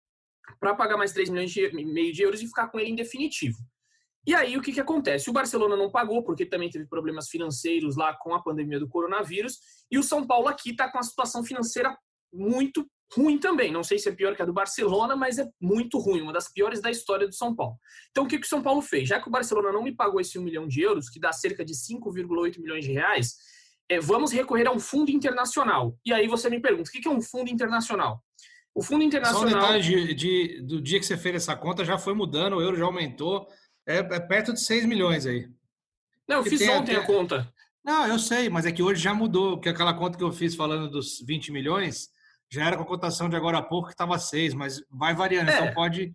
[0.58, 3.58] para pagar mais 3 milhões e meio de euros e ficar com ele em definitivo.
[4.26, 5.28] E aí o que, que acontece?
[5.28, 9.58] O Barcelona não pagou, porque também teve problemas financeiros lá com a pandemia do coronavírus,
[9.90, 11.94] e o São Paulo aqui está com a situação financeira
[12.32, 13.72] muito ruim também.
[13.72, 16.52] Não sei se é pior que a do Barcelona, mas é muito ruim, uma das
[16.52, 17.76] piores da história do São Paulo.
[18.10, 19.08] Então, o que, que o São Paulo fez?
[19.08, 21.64] Já que o Barcelona não me pagou esse 1 milhão de euros, que dá cerca
[21.64, 23.36] de 5,8 milhões de reais,
[23.88, 25.98] é, vamos recorrer a um fundo internacional.
[26.04, 28.22] E aí você me pergunta, o que, que é um fundo internacional?
[28.74, 29.48] O fundo internacional...
[29.50, 32.56] Só um detalhe de, de, do dia que você fez essa conta, já foi mudando,
[32.56, 33.48] o euro já aumentou,
[33.86, 35.48] é, é perto de 6 milhões aí.
[36.28, 36.96] Não, eu fiz ontem até...
[36.96, 37.52] a conta.
[37.82, 40.54] Não, eu sei, mas é que hoje já mudou, porque aquela conta que eu fiz
[40.54, 42.10] falando dos 20 milhões
[42.50, 45.50] já era com a cotação de agora a pouco que estava 6, mas vai variando.
[45.50, 45.62] Então é.
[45.62, 46.14] Então pode,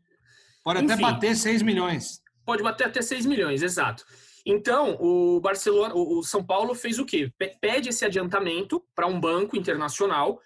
[0.63, 2.22] pode até bater 6 milhões.
[2.46, 4.04] Pode bater até 6 milhões, exato.
[4.46, 7.32] Então, o Barcelona, o São Paulo fez o quê?
[7.62, 10.39] Pede esse adiantamento para um banco internacional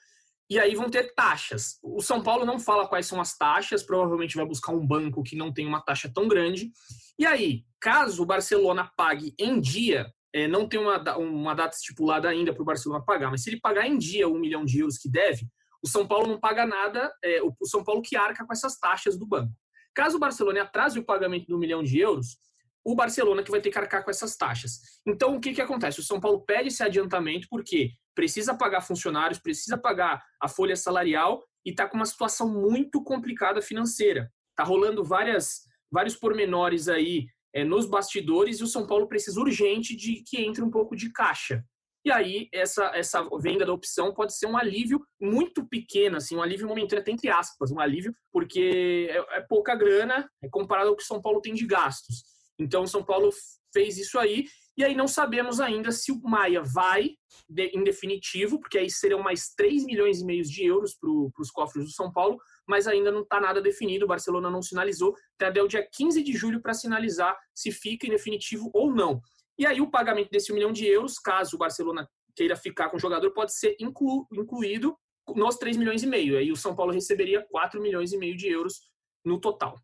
[0.50, 1.80] e aí vão ter taxas.
[1.82, 5.36] O São Paulo não fala quais são as taxas, provavelmente vai buscar um banco que
[5.36, 6.72] não tem uma taxa tão grande.
[7.18, 12.30] E aí, caso o Barcelona pague em dia, é, não tem uma, uma data estipulada
[12.30, 14.98] ainda para o Barcelona pagar, mas se ele pagar em dia um milhão de euros
[14.98, 15.48] que deve,
[15.84, 19.18] o São Paulo não paga nada, é, o São Paulo que arca com essas taxas
[19.18, 19.54] do banco.
[19.94, 22.38] Caso o Barcelona atrase o pagamento do milhão de euros,
[22.84, 24.80] o Barcelona que vai ter que arcar com essas taxas.
[25.06, 26.00] Então, o que, que acontece?
[26.00, 31.44] O São Paulo pede esse adiantamento porque precisa pagar funcionários, precisa pagar a folha salarial
[31.66, 34.32] e está com uma situação muito complicada financeira.
[34.52, 39.96] Está rolando várias, vários pormenores aí é, nos bastidores e o São Paulo precisa urgente
[39.96, 41.66] de que entre um pouco de caixa.
[42.08, 46.42] E aí, essa, essa venda da opção pode ser um alívio muito pequeno, assim, um
[46.42, 50.96] alívio momentâneo, até entre aspas, um alívio, porque é, é pouca grana é comparado ao
[50.96, 52.24] que São Paulo tem de gastos.
[52.58, 53.30] Então, São Paulo
[53.74, 54.46] fez isso aí,
[54.78, 57.10] e aí não sabemos ainda se o Maia vai
[57.50, 61.52] de, em definitivo, porque aí seriam mais 3 milhões e meio de euros para os
[61.52, 65.62] cofres do São Paulo, mas ainda não está nada definido, o Barcelona não sinalizou, até
[65.62, 69.22] o dia 15 de julho para sinalizar se fica em definitivo ou não.
[69.58, 72.98] E aí o pagamento desse um milhão de euros, caso o Barcelona queira ficar com
[72.98, 74.96] o jogador, pode ser inclu, incluído
[75.36, 76.38] nos 3 milhões e meio.
[76.38, 78.82] Aí o São Paulo receberia 4 milhões e meio de euros
[79.26, 79.76] no total.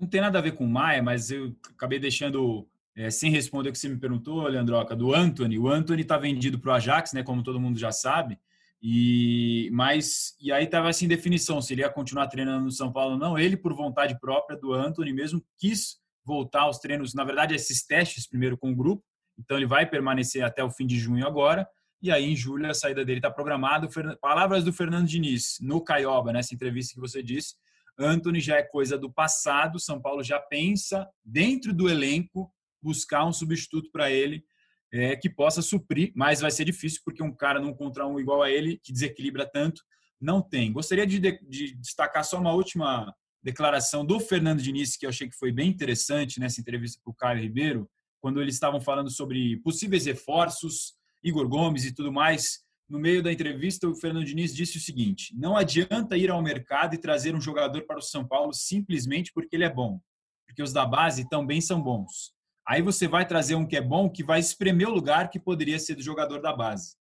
[0.00, 3.68] Não tem nada a ver com o Maia, mas eu acabei deixando é, sem responder
[3.68, 5.58] o que você me perguntou, Leandroca, do Anthony.
[5.58, 8.38] O Anthony está vendido para o Ajax, né, como todo mundo já sabe.
[8.80, 13.14] E mas e aí estava assim definição se ele ia continuar treinando no São Paulo
[13.14, 13.36] ou não.
[13.38, 18.28] Ele por vontade própria do Anthony mesmo quis voltar aos treinos, na verdade esses testes
[18.28, 19.02] primeiro com o grupo.
[19.38, 21.68] Então ele vai permanecer até o fim de junho agora.
[22.02, 23.88] E aí em julho a saída dele está programada.
[24.20, 27.54] Palavras do Fernando Diniz no Caioba nessa entrevista que você disse.
[27.98, 29.80] Anthony já é coisa do passado.
[29.80, 34.44] São Paulo já pensa dentro do elenco buscar um substituto para ele
[34.92, 38.42] é, que possa suprir, mas vai ser difícil porque um cara num contra um igual
[38.42, 39.82] a ele, que desequilibra tanto,
[40.20, 40.72] não tem.
[40.72, 45.28] Gostaria de, de, de destacar só uma última declaração do Fernando Diniz, que eu achei
[45.28, 47.88] que foi bem interessante nessa entrevista para o Caio Ribeiro,
[48.20, 52.60] quando eles estavam falando sobre possíveis reforços, Igor Gomes e tudo mais.
[52.88, 56.94] No meio da entrevista, o Fernando Diniz disse o seguinte: não adianta ir ao mercado
[56.94, 60.00] e trazer um jogador para o São Paulo simplesmente porque ele é bom,
[60.46, 62.32] porque os da base também são bons.
[62.66, 65.78] Aí você vai trazer um que é bom, que vai espremer o lugar que poderia
[65.78, 66.96] ser do jogador da base.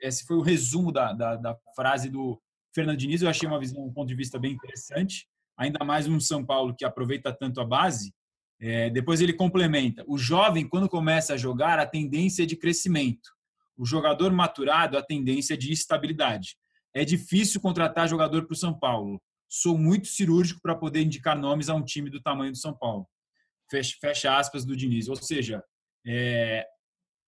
[0.00, 2.40] Esse foi o resumo da, da, da frase do
[2.74, 3.20] Fernando Diniz.
[3.20, 5.26] Eu achei uma visão, um ponto de vista bem interessante.
[5.58, 8.14] Ainda mais um São Paulo que aproveita tanto a base.
[8.62, 13.28] É, depois ele complementa: o jovem, quando começa a jogar, a tendência é de crescimento.
[13.76, 16.56] O jogador maturado, a tendência é de estabilidade.
[16.94, 19.20] É difícil contratar jogador para o São Paulo.
[19.48, 23.06] Sou muito cirúrgico para poder indicar nomes a um time do tamanho do São Paulo
[23.72, 25.08] fecha, fecha aspas do Diniz.
[25.08, 25.64] Ou seja,
[26.06, 26.66] é,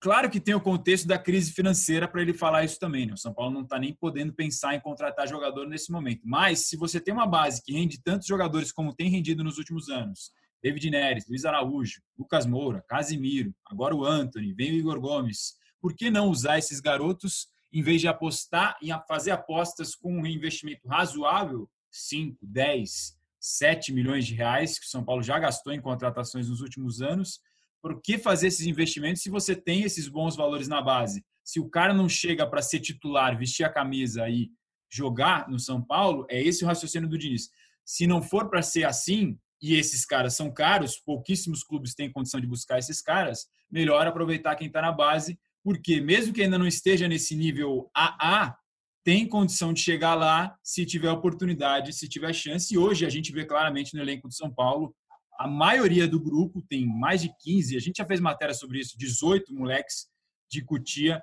[0.00, 3.06] claro que tem o contexto da crise financeira para ele falar isso também.
[3.06, 3.14] Né?
[3.14, 6.20] O São Paulo não está nem podendo pensar em contratar jogador nesse momento.
[6.24, 9.88] Mas se você tem uma base que rende tantos jogadores como tem rendido nos últimos
[9.88, 10.30] anos,
[10.64, 15.58] David Neres, Luiz Araújo, Lucas Moura, Casimiro, agora o Anthony, vem o Igor Gomes.
[15.78, 20.26] Por que não usar esses garotos em vez de apostar em fazer apostas com um
[20.26, 25.82] investimento razoável, 5, 10, 7 milhões de reais que o São Paulo já gastou em
[25.82, 27.40] contratações nos últimos anos.
[27.82, 31.22] Por que fazer esses investimentos se você tem esses bons valores na base?
[31.44, 34.50] Se o cara não chega para ser titular, vestir a camisa e
[34.90, 37.50] jogar no São Paulo, é esse o raciocínio do Diniz.
[37.84, 42.38] Se não for para ser assim, e esses caras são caros, pouquíssimos clubes têm condição
[42.38, 46.66] de buscar esses caras, melhor aproveitar quem está na base, porque mesmo que ainda não
[46.66, 48.54] esteja nesse nível AA,
[49.02, 52.74] tem condição de chegar lá se tiver oportunidade, se tiver chance.
[52.74, 54.94] E hoje a gente vê claramente no elenco de São Paulo,
[55.38, 58.98] a maioria do grupo tem mais de 15, a gente já fez matéria sobre isso,
[58.98, 60.08] 18 moleques
[60.50, 61.22] de Cutia.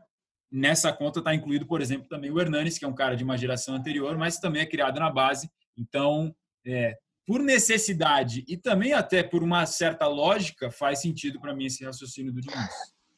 [0.51, 3.37] Nessa conta está incluído, por exemplo, também o Hernanes, que é um cara de uma
[3.37, 5.47] geração anterior, mas também é criado na base.
[5.77, 11.65] Então, é, por necessidade e também até por uma certa lógica, faz sentido para mim
[11.65, 12.69] esse raciocínio do Diniz.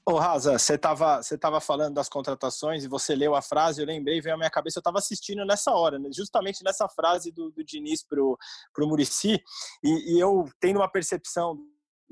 [0.06, 3.88] Ô, Raza, você estava você tava falando das contratações e você leu a frase, eu
[3.88, 6.10] lembrei, veio à minha cabeça, eu estava assistindo nessa hora, né?
[6.14, 8.38] justamente nessa frase do, do Diniz pro,
[8.74, 9.42] pro Murici,
[9.82, 11.58] e, e eu tenho uma percepção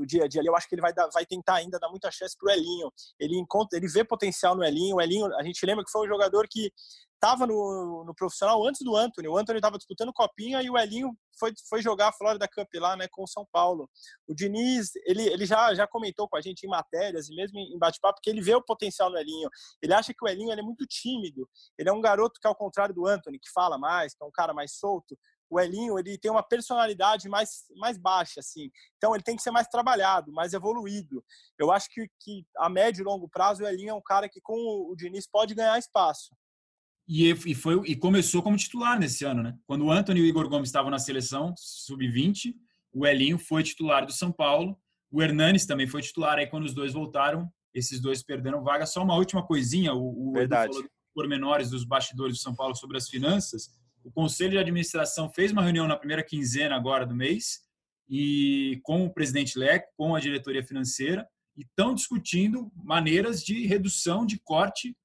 [0.02, 1.90] do dia a dia ali, eu acho que ele vai, dar, vai tentar ainda dar
[1.90, 2.92] muita chance pro Elinho.
[3.20, 4.96] Ele encontra, ele vê potencial no Elinho.
[4.96, 6.72] O Elinho, a gente lembra que foi um jogador que
[7.14, 9.28] estava no, no profissional antes do Anthony.
[9.28, 12.98] O Anthony estava disputando copinha e o Elinho foi, foi jogar a Florida Cup lá,
[12.98, 13.88] né, com o São Paulo.
[14.28, 17.78] O Diniz, ele, ele já, já comentou com a gente em matérias e mesmo em
[17.78, 19.50] bate-papo que ele vê o potencial no Elinho.
[19.84, 21.48] Ele acha que o Elinho é muito tímido.
[21.78, 24.32] Ele é um garoto que, ao contrário do Anthony, que fala mais, que é um
[24.32, 25.16] cara mais solto,
[25.52, 28.72] o Elinho ele tem uma personalidade mais, mais baixa, assim.
[28.96, 31.22] Então ele tem que ser mais trabalhado, mais evoluído.
[31.60, 34.40] Eu acho que, que a médio e longo prazo o Elinho é um cara que
[34.42, 36.34] com o Diniz pode ganhar espaço.
[37.06, 39.58] E, e, foi, e começou como titular nesse ano, né?
[39.68, 42.56] Quando o Anthony e o Igor Gomes estavam na seleção sub-20,
[42.94, 44.80] o Elinho foi titular do São Paulo,
[45.12, 46.38] o Hernanes também foi titular.
[46.38, 48.86] Aí quando os dois voltaram, esses dois perderam vaga.
[48.86, 50.74] Só uma última coisinha, o, o Verdade.
[50.74, 53.70] falou pormenores dos bastidores do São Paulo sobre as finanças.
[54.04, 57.62] O Conselho de Administração fez uma reunião na primeira quinzena agora do mês
[58.10, 64.26] e com o presidente Leco, com a diretoria financeira, e estão discutindo maneiras de redução
[64.26, 64.96] de corte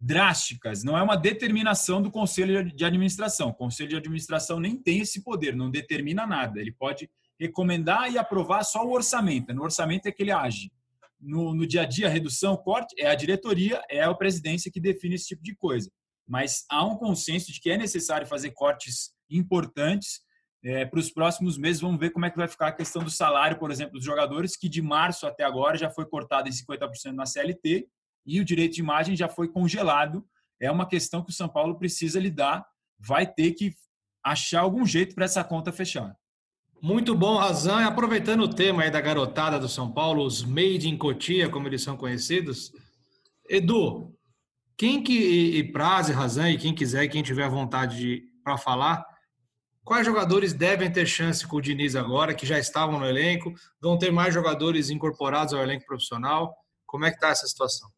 [0.00, 0.82] drásticas.
[0.82, 3.50] Não é uma determinação do conselho de administração.
[3.50, 6.60] O conselho de administração nem tem esse poder, não determina nada.
[6.60, 9.52] Ele pode recomendar e aprovar só o orçamento.
[9.52, 10.72] No orçamento é que ele age.
[11.20, 15.16] No, no dia a dia, redução, corte, é a diretoria, é a presidência que define
[15.16, 15.90] esse tipo de coisa.
[16.30, 20.20] Mas há um consenso de que é necessário fazer cortes importantes
[20.62, 21.82] é, para os próximos meses.
[21.82, 24.56] Vamos ver como é que vai ficar a questão do salário, por exemplo, dos jogadores,
[24.56, 27.88] que de março até agora já foi cortado em 50% na CLT
[28.24, 30.24] e o direito de imagem já foi congelado.
[30.60, 32.64] É uma questão que o São Paulo precisa lidar,
[32.96, 33.74] vai ter que
[34.24, 36.14] achar algum jeito para essa conta fechar.
[36.80, 37.84] Muito bom, Razan.
[37.84, 41.82] Aproveitando o tema aí da garotada do São Paulo, os Made in Cotia, como eles
[41.82, 42.72] são conhecidos.
[43.48, 44.14] Edu,
[44.80, 49.04] quem que, e, Praze, Razan, e quem quiser, quem tiver vontade para falar,
[49.84, 53.52] quais jogadores devem ter chance com o Diniz agora, que já estavam no elenco?
[53.78, 56.56] Vão ter mais jogadores incorporados ao elenco profissional?
[56.86, 57.90] Como é que está essa situação?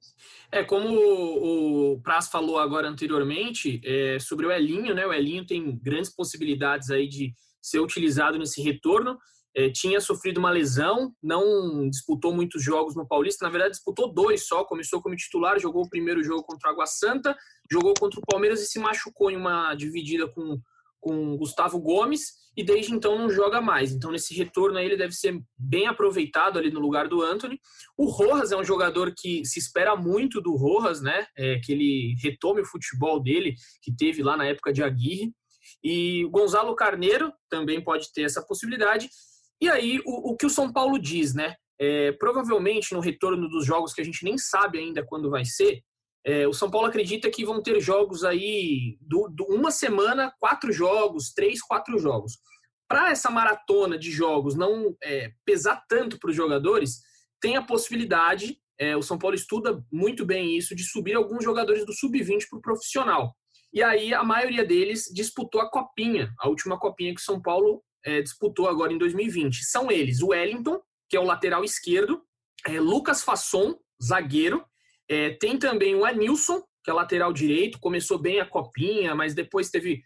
[0.51, 5.07] É, como o, Praz falou agora anteriormente, é, sobre o Elinho, né?
[5.07, 9.16] O Elinho tem grandes possibilidades aí de ser utilizado nesse retorno.
[9.55, 14.47] É, tinha sofrido uma lesão, não disputou muitos jogos no Paulista, na verdade disputou dois
[14.47, 17.37] só, começou como titular, jogou o primeiro jogo contra o Água Santa,
[17.71, 20.59] jogou contra o Palmeiras e se machucou em uma dividida com
[21.03, 23.93] com Gustavo Gomes e desde então não joga mais.
[23.93, 27.59] Então nesse retorno aí ele deve ser bem aproveitado ali no lugar do Anthony.
[27.99, 31.27] O Rojas é um jogador que se espera muito do Rojas, né?
[31.37, 35.35] É, que ele retome o futebol dele que teve lá na época de Aguirre.
[35.83, 39.09] E o Gonzalo Carneiro também pode ter essa possibilidade.
[39.63, 41.55] E aí o, o que o São Paulo diz, né?
[41.81, 45.81] É, provavelmente no retorno dos jogos que a gente nem sabe ainda quando vai ser,
[46.27, 50.73] é, o São Paulo acredita que vão ter jogos aí, do, do uma semana, quatro
[50.73, 52.39] jogos, três, quatro jogos.
[52.89, 56.99] Para essa maratona de jogos não é, pesar tanto para os jogadores,
[57.41, 61.87] tem a possibilidade, é, o São Paulo estuda muito bem isso, de subir alguns jogadores
[61.87, 63.33] do sub-20 para o profissional.
[63.73, 67.81] E aí a maioria deles disputou a copinha, a última copinha que o São Paulo
[68.05, 69.65] é, disputou agora em 2020.
[69.65, 72.23] São eles o Wellington, que é o lateral esquerdo,
[72.67, 74.65] é, Lucas Fasson, zagueiro,
[75.09, 79.71] é, tem também o Anilson, que é lateral direito, começou bem a copinha, mas depois
[79.71, 80.03] teve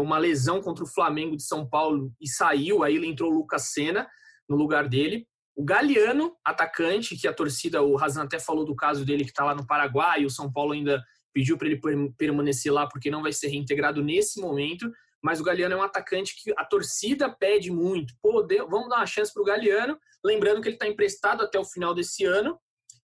[0.00, 4.08] uma lesão contra o Flamengo de São Paulo e saiu, aí entrou o Lucas Senna
[4.48, 5.26] no lugar dele.
[5.54, 9.44] O Galeano, atacante, que a torcida, o Razan até falou do caso dele que está
[9.44, 11.80] lá no Paraguai, o São Paulo ainda pediu para ele
[12.16, 14.90] permanecer lá porque não vai ser reintegrado nesse momento.
[15.22, 18.14] Mas o Galeano é um atacante que a torcida pede muito.
[18.22, 19.98] Pô, vamos dar uma chance para o Galeano.
[20.24, 22.58] Lembrando que ele está emprestado até o final desse ano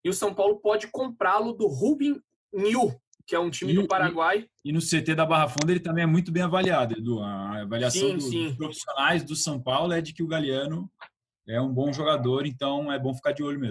[0.04, 2.20] e o São Paulo pode comprá-lo do Rubin
[2.54, 2.94] New,
[3.26, 4.46] que é um time e, do Paraguai.
[4.64, 7.20] E, e, no CT da Barra Funda ele também é muito bem avaliado, Edu.
[7.20, 8.48] A avaliação sim, do, sim.
[8.48, 10.92] dos profissionais do São Paulo é de que o Galeano
[11.48, 13.71] é um bom jogador, então é bom ficar de olho mesmo.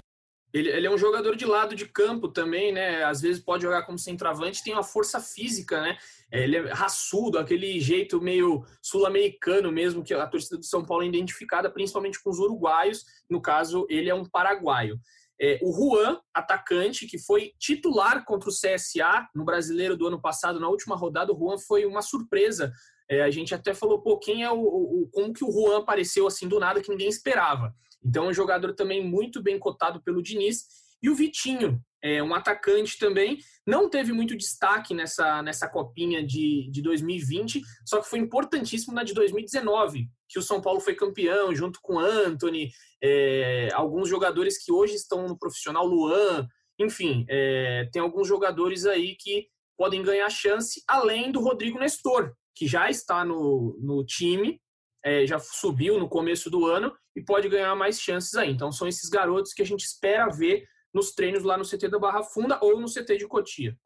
[0.53, 3.03] Ele, ele, é um jogador de lado de campo também, né?
[3.03, 5.97] Às vezes pode jogar como centroavante, tem uma força física, né?
[6.31, 11.03] É, ele é raçudo, aquele jeito meio sul-americano mesmo, que a torcida do São Paulo
[11.03, 13.05] é identificada principalmente com os uruguaios.
[13.29, 14.99] No caso, ele é um paraguaio.
[15.43, 20.59] É, o Juan, atacante, que foi titular contra o CSA no brasileiro do ano passado,
[20.59, 22.71] na última rodada, o Juan foi uma surpresa.
[23.09, 26.27] É, a gente até falou, pô, quem é o, o, Como que o Juan apareceu
[26.27, 27.73] assim do nada que ninguém esperava.
[28.03, 30.65] Então, é um jogador também muito bem cotado pelo Diniz.
[31.01, 36.67] E o Vitinho, é um atacante também, não teve muito destaque nessa, nessa copinha de,
[36.71, 41.53] de 2020, só que foi importantíssimo na de 2019, que o São Paulo foi campeão,
[41.53, 42.71] junto com Anthony,
[43.03, 46.47] é, alguns jogadores que hoje estão no profissional, Luan,
[46.79, 49.47] enfim, é, tem alguns jogadores aí que
[49.77, 54.59] podem ganhar chance, além do Rodrigo Nestor, que já está no, no time,
[55.03, 58.51] é, já subiu no começo do ano e pode ganhar mais chances aí.
[58.51, 61.99] Então são esses garotos que a gente espera ver nos treinos lá no CT da
[61.99, 63.77] Barra Funda ou no CT de Cotia.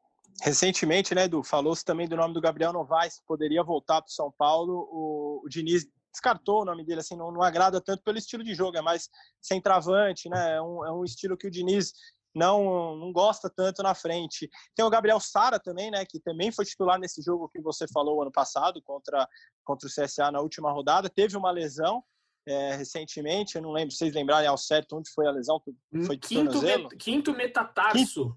[0.42, 4.12] Recentemente, né, Edu, falou-se também do nome do Gabriel Novaes, que poderia voltar para o
[4.12, 4.86] São Paulo.
[4.90, 8.54] O, o Diniz descartou o nome dele, assim, não, não, agrada tanto pelo estilo de
[8.54, 9.08] jogo, é mais
[9.40, 10.56] centroavante, né?
[10.56, 11.92] É um, é um estilo que o Diniz
[12.36, 14.48] não, não gosta tanto na frente.
[14.74, 18.20] Tem o Gabriel Sara também, né, que também foi titular nesse jogo que você falou
[18.20, 19.26] ano passado contra,
[19.64, 22.04] contra o CSA na última rodada, teve uma lesão,
[22.46, 25.60] é, recentemente, eu não lembro, vocês lembrarem ao certo onde foi a lesão?
[26.06, 27.96] Foi quinto, met, quinto metatarso.
[27.96, 28.36] Quinto.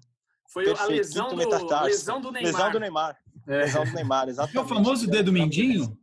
[0.52, 2.52] Foi Perfeito, a, lesão do, lesão do Neymar.
[2.52, 3.18] Lesão do Neymar.
[3.46, 3.58] É.
[3.58, 4.56] Lesão do Neymar, exatamente.
[4.56, 5.96] É o famoso dedo mindinho?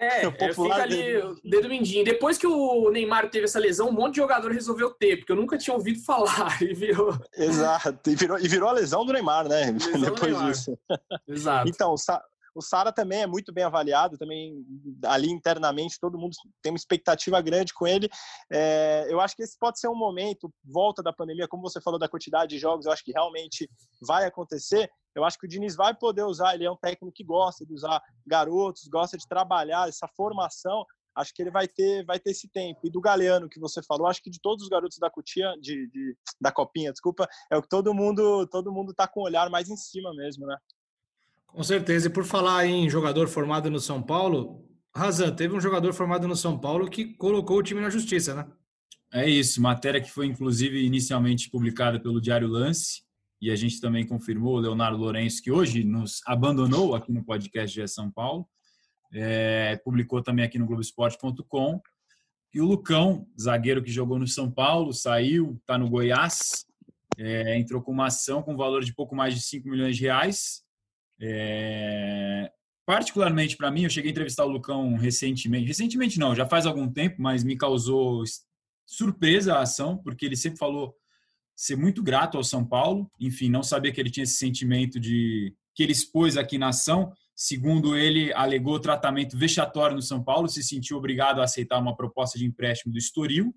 [0.00, 1.40] É, fica ali dedo.
[1.44, 2.04] dedo mindinho.
[2.04, 5.36] Depois que o Neymar teve essa lesão, um monte de jogador resolveu ter, porque eu
[5.36, 7.18] nunca tinha ouvido falar e virou.
[7.36, 9.72] Exato, e virou, e virou a lesão do Neymar, né?
[9.72, 10.50] Lesão Depois Neymar.
[10.52, 10.78] disso.
[11.26, 11.68] Exato.
[11.68, 11.96] Então,
[12.54, 14.64] o Sara também é muito bem avaliado, também
[15.04, 18.08] ali internamente todo mundo tem uma expectativa grande com ele.
[18.50, 21.98] É, eu acho que esse pode ser um momento, volta da pandemia, como você falou
[21.98, 23.68] da quantidade de jogos, eu acho que realmente
[24.00, 24.90] vai acontecer.
[25.14, 27.72] Eu acho que o Diniz vai poder usar, ele é um técnico que gosta de
[27.72, 30.84] usar garotos, gosta de trabalhar essa formação.
[31.14, 32.80] Acho que ele vai ter, vai ter esse tempo.
[32.84, 35.88] E do Galeano que você falou, acho que de todos os garotos da Cutia, de,
[35.88, 39.50] de da Copinha, desculpa, é o que todo mundo, todo mundo tá com o olhar
[39.50, 40.56] mais em cima mesmo, né?
[41.48, 42.06] Com certeza.
[42.06, 46.36] E por falar em jogador formado no São Paulo, Razan, teve um jogador formado no
[46.36, 48.46] São Paulo que colocou o time na justiça, né?
[49.12, 53.02] É isso, matéria que foi inclusive inicialmente publicada pelo Diário Lance,
[53.40, 57.74] e a gente também confirmou o Leonardo Lourenço, que hoje nos abandonou aqui no podcast
[57.74, 58.46] de São Paulo,
[59.14, 61.80] é, publicou também aqui no Globoesporte.com.
[62.52, 66.66] E o Lucão, zagueiro que jogou no São Paulo, saiu, está no Goiás,
[67.16, 70.62] é, entrou com uma ação com valor de pouco mais de 5 milhões de reais
[71.20, 72.50] é,
[72.86, 75.66] particularmente para mim, eu cheguei a entrevistar o Lucão recentemente.
[75.66, 78.22] Recentemente não, já faz algum tempo, mas me causou
[78.86, 80.94] surpresa a ação, porque ele sempre falou
[81.54, 83.10] ser muito grato ao São Paulo.
[83.20, 87.12] Enfim, não sabia que ele tinha esse sentimento de que ele expôs aqui na ação.
[87.36, 92.38] Segundo ele, alegou tratamento vexatório no São Paulo, se sentiu obrigado a aceitar uma proposta
[92.38, 93.54] de empréstimo do Estoril.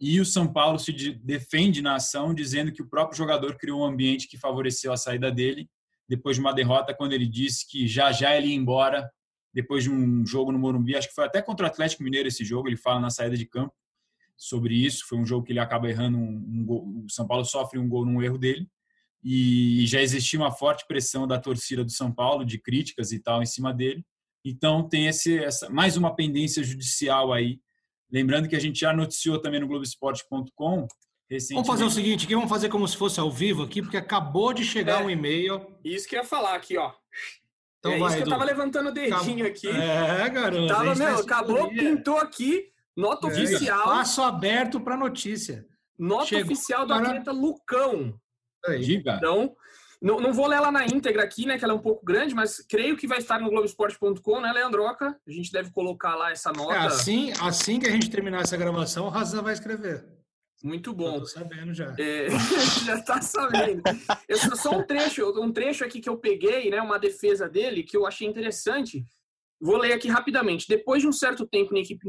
[0.00, 0.92] E o São Paulo se
[1.22, 5.30] defende na ação, dizendo que o próprio jogador criou um ambiente que favoreceu a saída
[5.30, 5.68] dele,
[6.12, 9.10] depois de uma derrota, quando ele disse que já já ele ia embora,
[9.54, 12.44] depois de um jogo no Morumbi, acho que foi até contra o Atlético Mineiro esse
[12.44, 13.74] jogo, ele fala na saída de campo
[14.36, 15.06] sobre isso.
[15.08, 17.88] Foi um jogo que ele acaba errando um, um gol, o São Paulo sofre um
[17.88, 18.68] gol num erro dele.
[19.24, 23.42] E já existia uma forte pressão da torcida do São Paulo, de críticas e tal,
[23.42, 24.04] em cima dele.
[24.44, 27.60] Então tem esse, essa, mais uma pendência judicial aí
[28.12, 30.86] Lembrando que a gente já noticiou também no Globoesporte.com
[31.52, 34.52] Vamos fazer o seguinte, aqui vamos fazer como se fosse ao vivo aqui, porque acabou
[34.52, 35.66] de chegar é, um e-mail.
[35.84, 36.92] Isso que eu ia falar aqui, ó.
[37.78, 39.68] Então é vai, isso que eu tava levantando o dedinho aqui.
[39.68, 40.68] É, garoto.
[40.68, 42.66] Tava, meu, acabou, pintou aqui,
[42.96, 43.84] nota é, oficial.
[43.84, 45.66] Passo aberto para notícia.
[45.98, 47.08] Nota Chegou oficial do para...
[47.08, 48.14] atleta Lucão.
[48.80, 49.16] Diga.
[49.16, 49.54] Então,
[50.00, 51.58] não, não vou ler ela na íntegra aqui, né?
[51.58, 55.16] Que ela é um pouco grande, mas creio que vai estar no Globoesporte.com, né, Leandroca?
[55.26, 56.74] A gente deve colocar lá essa nota.
[56.74, 60.04] É assim, assim que a gente terminar essa gravação, o Razan vai escrever.
[60.62, 61.18] Muito bom.
[61.18, 61.94] tô sabendo já.
[61.98, 62.28] É,
[62.86, 63.82] já tá sabendo.
[64.28, 66.80] Eu, só um trecho, um trecho aqui que eu peguei, né?
[66.80, 69.04] Uma defesa dele que eu achei interessante.
[69.60, 70.66] Vou ler aqui rapidamente.
[70.68, 72.06] Depois de um certo tempo na equipe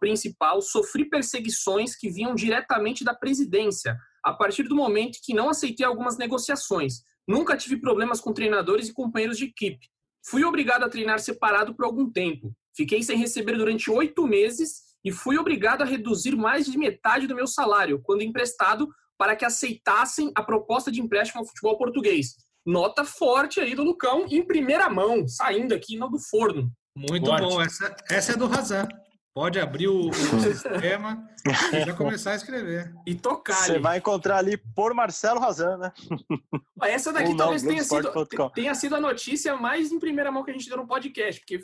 [0.00, 5.86] principal, sofri perseguições que vinham diretamente da presidência, a partir do momento que não aceitei
[5.86, 7.02] algumas negociações.
[7.26, 9.88] Nunca tive problemas com treinadores e companheiros de equipe.
[10.24, 12.52] Fui obrigado a treinar separado por algum tempo.
[12.76, 17.34] Fiquei sem receber durante oito meses e fui obrigado a reduzir mais de metade do
[17.34, 18.88] meu salário, quando emprestado,
[19.18, 22.36] para que aceitassem a proposta de empréstimo ao futebol português.
[22.66, 26.70] Nota forte aí do Lucão, em primeira mão, saindo aqui no do forno.
[26.96, 27.42] Muito forte.
[27.42, 28.86] bom, essa, essa é do Razan.
[29.32, 31.24] Pode abrir o, o sistema
[31.72, 32.92] e já começar a escrever.
[33.06, 33.54] E tocar.
[33.54, 35.92] Você vai encontrar ali por Marcelo Razan, né?
[36.82, 40.54] Essa daqui talvez tenha sido, tenha sido a notícia mais em primeira mão que a
[40.54, 41.60] gente deu no podcast, porque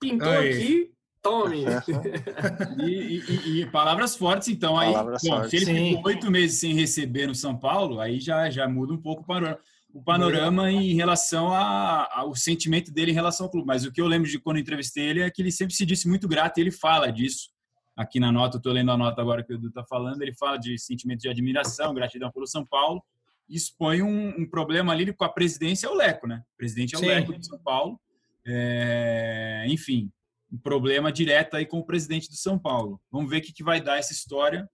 [0.00, 0.52] pintou Aí.
[0.52, 0.92] aqui,
[1.22, 1.64] tome.
[2.86, 4.78] e, e, e, palavras fortes, então.
[4.78, 5.50] Aí, bom, fortes.
[5.50, 5.96] se ele Sim.
[5.96, 9.26] ficou oito meses sem receber no São Paulo, aí já, já muda um pouco o
[9.26, 9.58] panorama
[9.92, 13.66] o panorama em relação a, ao sentimento dele em relação ao clube.
[13.66, 16.06] Mas o que eu lembro de quando entrevistei ele é que ele sempre se disse
[16.08, 17.50] muito grato e ele fala disso.
[17.96, 20.32] Aqui na nota, eu estou lendo a nota agora que o Edu está falando, ele
[20.34, 23.02] fala de sentimento de admiração, gratidão pelo São Paulo,
[23.48, 26.42] e expõe um, um problema ali com a presidência é o Leco, né?
[26.54, 27.06] O presidente é o Sim.
[27.06, 27.98] Leco de São Paulo.
[28.46, 30.12] É, enfim,
[30.50, 33.00] um problema direto aí com o presidente do São Paulo.
[33.10, 34.68] Vamos ver o que, que vai dar essa história.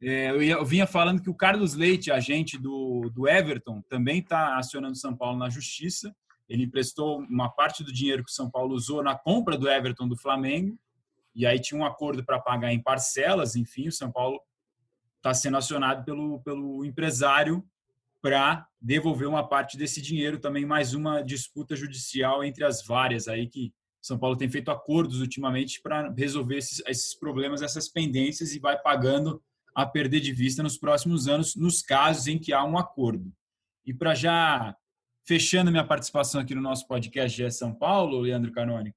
[0.00, 4.20] É, eu, ia, eu, vinha falando que o Carlos Leite, agente do, do Everton, também
[4.20, 6.14] está acionando São Paulo na justiça.
[6.48, 10.08] Ele emprestou uma parte do dinheiro que o São Paulo usou na compra do Everton
[10.08, 10.78] do Flamengo,
[11.34, 13.54] e aí tinha um acordo para pagar em parcelas.
[13.54, 14.40] Enfim, o São Paulo
[15.16, 17.64] está sendo acionado pelo, pelo empresário
[18.20, 20.40] para devolver uma parte desse dinheiro.
[20.40, 23.72] Também mais uma disputa judicial entre as várias aí que
[24.08, 28.76] São Paulo tem feito acordos ultimamente para resolver esses, esses problemas, essas pendências e vai
[28.78, 29.42] pagando
[29.74, 33.32] a perder de vista nos próximos anos, nos casos em que há um acordo.
[33.86, 34.74] E para já
[35.24, 38.94] fechando minha participação aqui no nosso podcast de São Paulo, Leandro Canoni,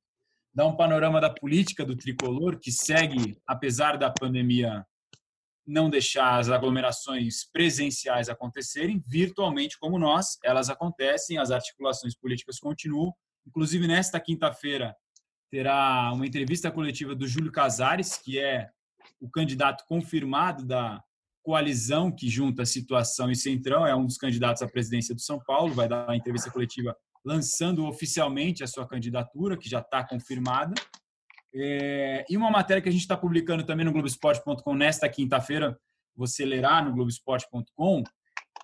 [0.54, 4.86] dar um panorama da política do tricolor que segue, apesar da pandemia
[5.68, 13.14] não deixar as aglomerações presenciais acontecerem, virtualmente como nós, elas acontecem, as articulações políticas continuam.
[13.48, 14.96] Inclusive, nesta quinta-feira,
[15.50, 18.70] terá uma entrevista coletiva do Júlio Casares, que é
[19.20, 21.04] o candidato confirmado da
[21.44, 25.74] coalizão que junta Situação e Centrão, é um dos candidatos à presidência do São Paulo,
[25.74, 30.74] vai dar uma entrevista coletiva lançando oficialmente a sua candidatura, que já está confirmada.
[31.54, 35.78] É, e uma matéria que a gente está publicando também no Globoesporte.com nesta quinta-feira,
[36.16, 38.04] você lerá no Globoesporte.com,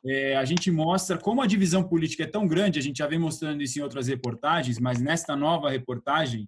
[0.06, 3.20] é, a gente mostra como a divisão política é tão grande, a gente já vem
[3.20, 6.48] mostrando isso em outras reportagens, mas nesta nova reportagem,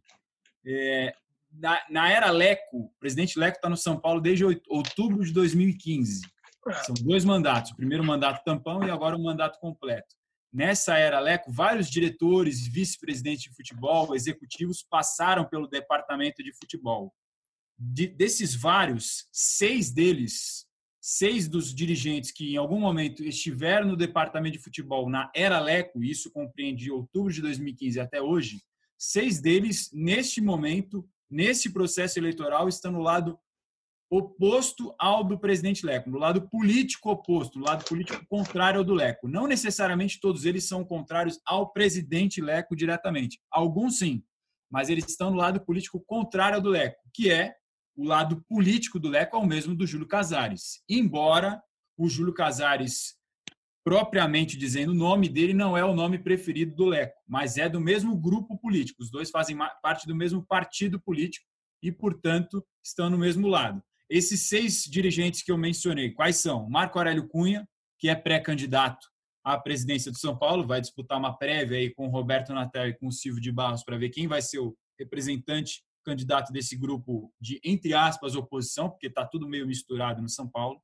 [0.65, 1.13] é,
[1.51, 6.21] na, na era Leco, o presidente Leco está no São Paulo desde outubro de 2015.
[6.85, 10.15] São dois mandatos, o primeiro mandato tampão e agora o mandato completo.
[10.51, 17.13] Nessa era Leco, vários diretores, vice-presidentes de futebol, executivos passaram pelo departamento de futebol.
[17.77, 20.65] De, desses vários, seis deles,
[21.01, 26.03] seis dos dirigentes que em algum momento estiveram no departamento de futebol na era Leco,
[26.03, 28.61] isso compreende de outubro de 2015 até hoje,
[28.97, 33.39] seis deles, neste momento, nesse processo eleitoral está no lado
[34.11, 38.93] oposto ao do presidente Leco, no lado político oposto, no lado político contrário ao do
[38.93, 39.27] Leco.
[39.27, 43.39] Não necessariamente todos eles são contrários ao presidente Leco diretamente.
[43.51, 44.23] Alguns sim,
[44.69, 47.53] mas eles estão no lado político contrário ao do Leco, que é
[47.99, 50.81] o lado político do Leco é o mesmo do Júlio Casares.
[50.87, 51.61] Embora
[51.97, 53.17] o Júlio Casares,
[53.83, 57.81] propriamente dizendo o nome dele, não é o nome preferido do Leco, mas é do
[57.81, 59.03] mesmo grupo político.
[59.03, 61.45] Os dois fazem parte do mesmo partido político
[61.83, 63.83] e, portanto, estão no mesmo lado.
[64.09, 66.69] Esses seis dirigentes que eu mencionei, quais são?
[66.69, 67.67] Marco Aurélio Cunha,
[67.99, 69.05] que é pré-candidato
[69.43, 72.97] à presidência do São Paulo, vai disputar uma prévia aí com o Roberto Natel e
[72.97, 77.33] com o Silvio de Barros para ver quem vai ser o representante candidato desse grupo
[77.39, 80.81] de, entre aspas, oposição, porque está tudo meio misturado no São Paulo.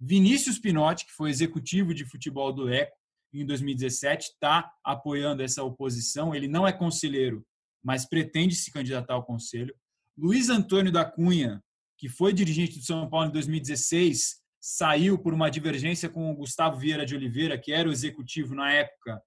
[0.00, 2.96] Vinícius Pinotti, que foi executivo de futebol do ECO
[3.32, 6.34] em 2017, está apoiando essa oposição.
[6.34, 7.44] Ele não é conselheiro,
[7.82, 9.74] mas pretende se candidatar ao conselho.
[10.16, 11.62] Luiz Antônio da Cunha,
[11.96, 16.78] que foi dirigente do São Paulo em 2016, saiu por uma divergência com o Gustavo
[16.78, 19.22] Vieira de Oliveira, que era o executivo na época.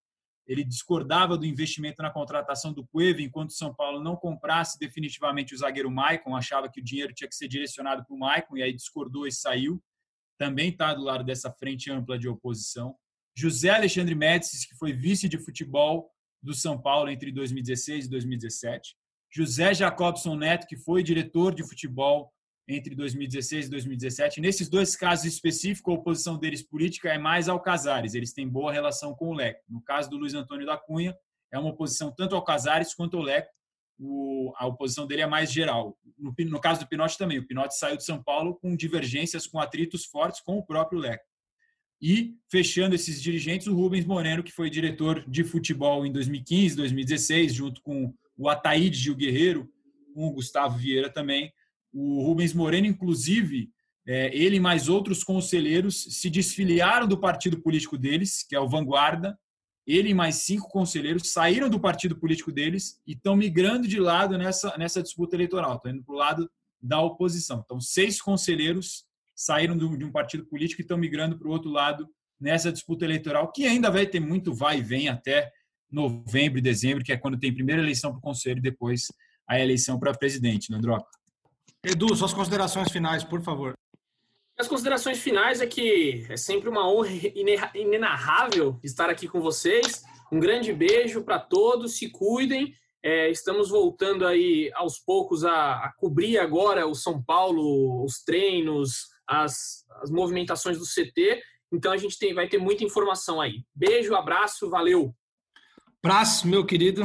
[0.47, 5.53] Ele discordava do investimento na contratação do Cueva, enquanto o São Paulo não comprasse definitivamente
[5.53, 8.63] o zagueiro Maicon, achava que o dinheiro tinha que ser direcionado para o Maicon, e
[8.63, 9.81] aí discordou e saiu
[10.41, 12.95] também está do lado dessa frente ampla de oposição.
[13.37, 16.09] José Alexandre Médicis, que foi vice de futebol
[16.41, 18.95] do São Paulo entre 2016 e 2017.
[19.31, 22.33] José Jacobson Neto, que foi diretor de futebol
[22.67, 24.41] entre 2016 e 2017.
[24.41, 28.13] Nesses dois casos específicos, a oposição deles política é mais ao Casares.
[28.13, 29.61] Eles têm boa relação com o Leco.
[29.69, 31.15] No caso do Luiz Antônio da Cunha,
[31.51, 33.49] é uma oposição tanto ao Casares quanto ao Leco
[34.01, 35.97] o, a oposição dele é mais geral.
[36.17, 39.59] No, no, caso do Pinotti também, o Pinotti saiu de São Paulo com divergências, com
[39.59, 41.23] atritos fortes com o próprio Leco.
[42.01, 47.53] E, fechando esses dirigentes, o Rubens Moreno, que foi diretor de futebol em 2015, 2016,
[47.53, 49.69] junto com o Ataíde Gil Guerreiro,
[50.15, 51.53] com o Gustavo Vieira também.
[51.93, 53.69] O Rubens Moreno, inclusive,
[54.07, 58.67] é, ele e mais outros conselheiros se desfiliaram do partido político deles, que é o
[58.67, 59.37] Vanguarda,
[59.85, 64.37] ele e mais cinco conselheiros saíram do partido político deles e estão migrando de lado
[64.37, 66.49] nessa, nessa disputa eleitoral, estão indo para o lado
[66.81, 67.61] da oposição.
[67.63, 72.07] Então, seis conselheiros saíram de um partido político e estão migrando para o outro lado
[72.39, 75.51] nessa disputa eleitoral, que ainda vai ter muito vai e vem até
[75.91, 79.07] novembro e dezembro, que é quando tem primeira eleição para o conselho e depois
[79.47, 81.09] a eleição para presidente, Landroca.
[81.83, 83.73] Edu, suas considerações finais, por favor.
[84.57, 87.09] As considerações finais é que é sempre uma honra
[87.73, 90.03] inenarrável estar aqui com vocês.
[90.31, 92.75] Um grande beijo para todos, se cuidem.
[93.03, 99.07] É, estamos voltando aí aos poucos a, a, cobrir agora o São Paulo, os treinos,
[99.27, 101.41] as, as movimentações do CT.
[101.73, 103.63] Então a gente tem, vai ter muita informação aí.
[103.73, 105.15] Beijo, abraço, valeu.
[106.03, 107.03] Abraço, meu querido.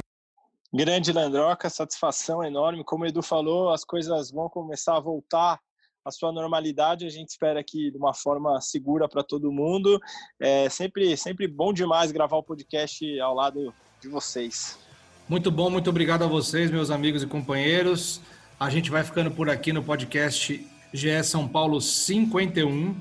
[0.77, 2.85] Grande Landroca, satisfação enorme.
[2.85, 5.59] Como o Edu falou, as coisas vão começar a voltar
[6.05, 7.07] a sua normalidade.
[7.07, 9.99] A gente espera que de uma forma segura para todo mundo.
[10.39, 13.72] É sempre, sempre bom demais gravar o podcast ao lado
[14.03, 14.79] de vocês.
[15.27, 18.20] Muito bom, muito obrigado a vocês, meus amigos e companheiros.
[18.61, 20.62] A gente vai ficando por aqui no podcast
[20.93, 22.95] GE São Paulo 51.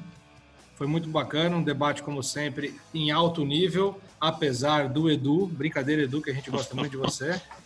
[0.76, 5.48] Foi muito bacana, um debate, como sempre, em alto nível, apesar do Edu.
[5.48, 7.38] Brincadeira, Edu, que a gente gosta muito de você.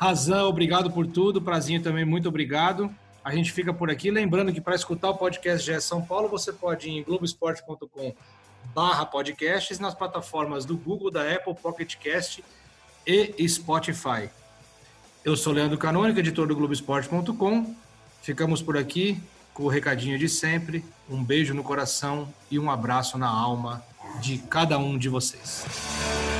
[0.00, 1.42] Razão, obrigado por tudo.
[1.42, 2.90] Prazinho também, muito obrigado.
[3.22, 4.10] A gente fica por aqui.
[4.10, 8.14] Lembrando que para escutar o podcast GE São Paulo, você pode ir em globesport.com
[8.74, 12.42] barra podcasts nas plataformas do Google, da Apple, Pocket Cast
[13.06, 14.30] e Spotify.
[15.22, 17.74] Eu sou Leandro Canônico, editor do Globoesporte.com.
[18.22, 19.22] Ficamos por aqui
[19.52, 20.82] com o recadinho de sempre.
[21.10, 23.84] Um beijo no coração e um abraço na alma
[24.22, 26.39] de cada um de vocês.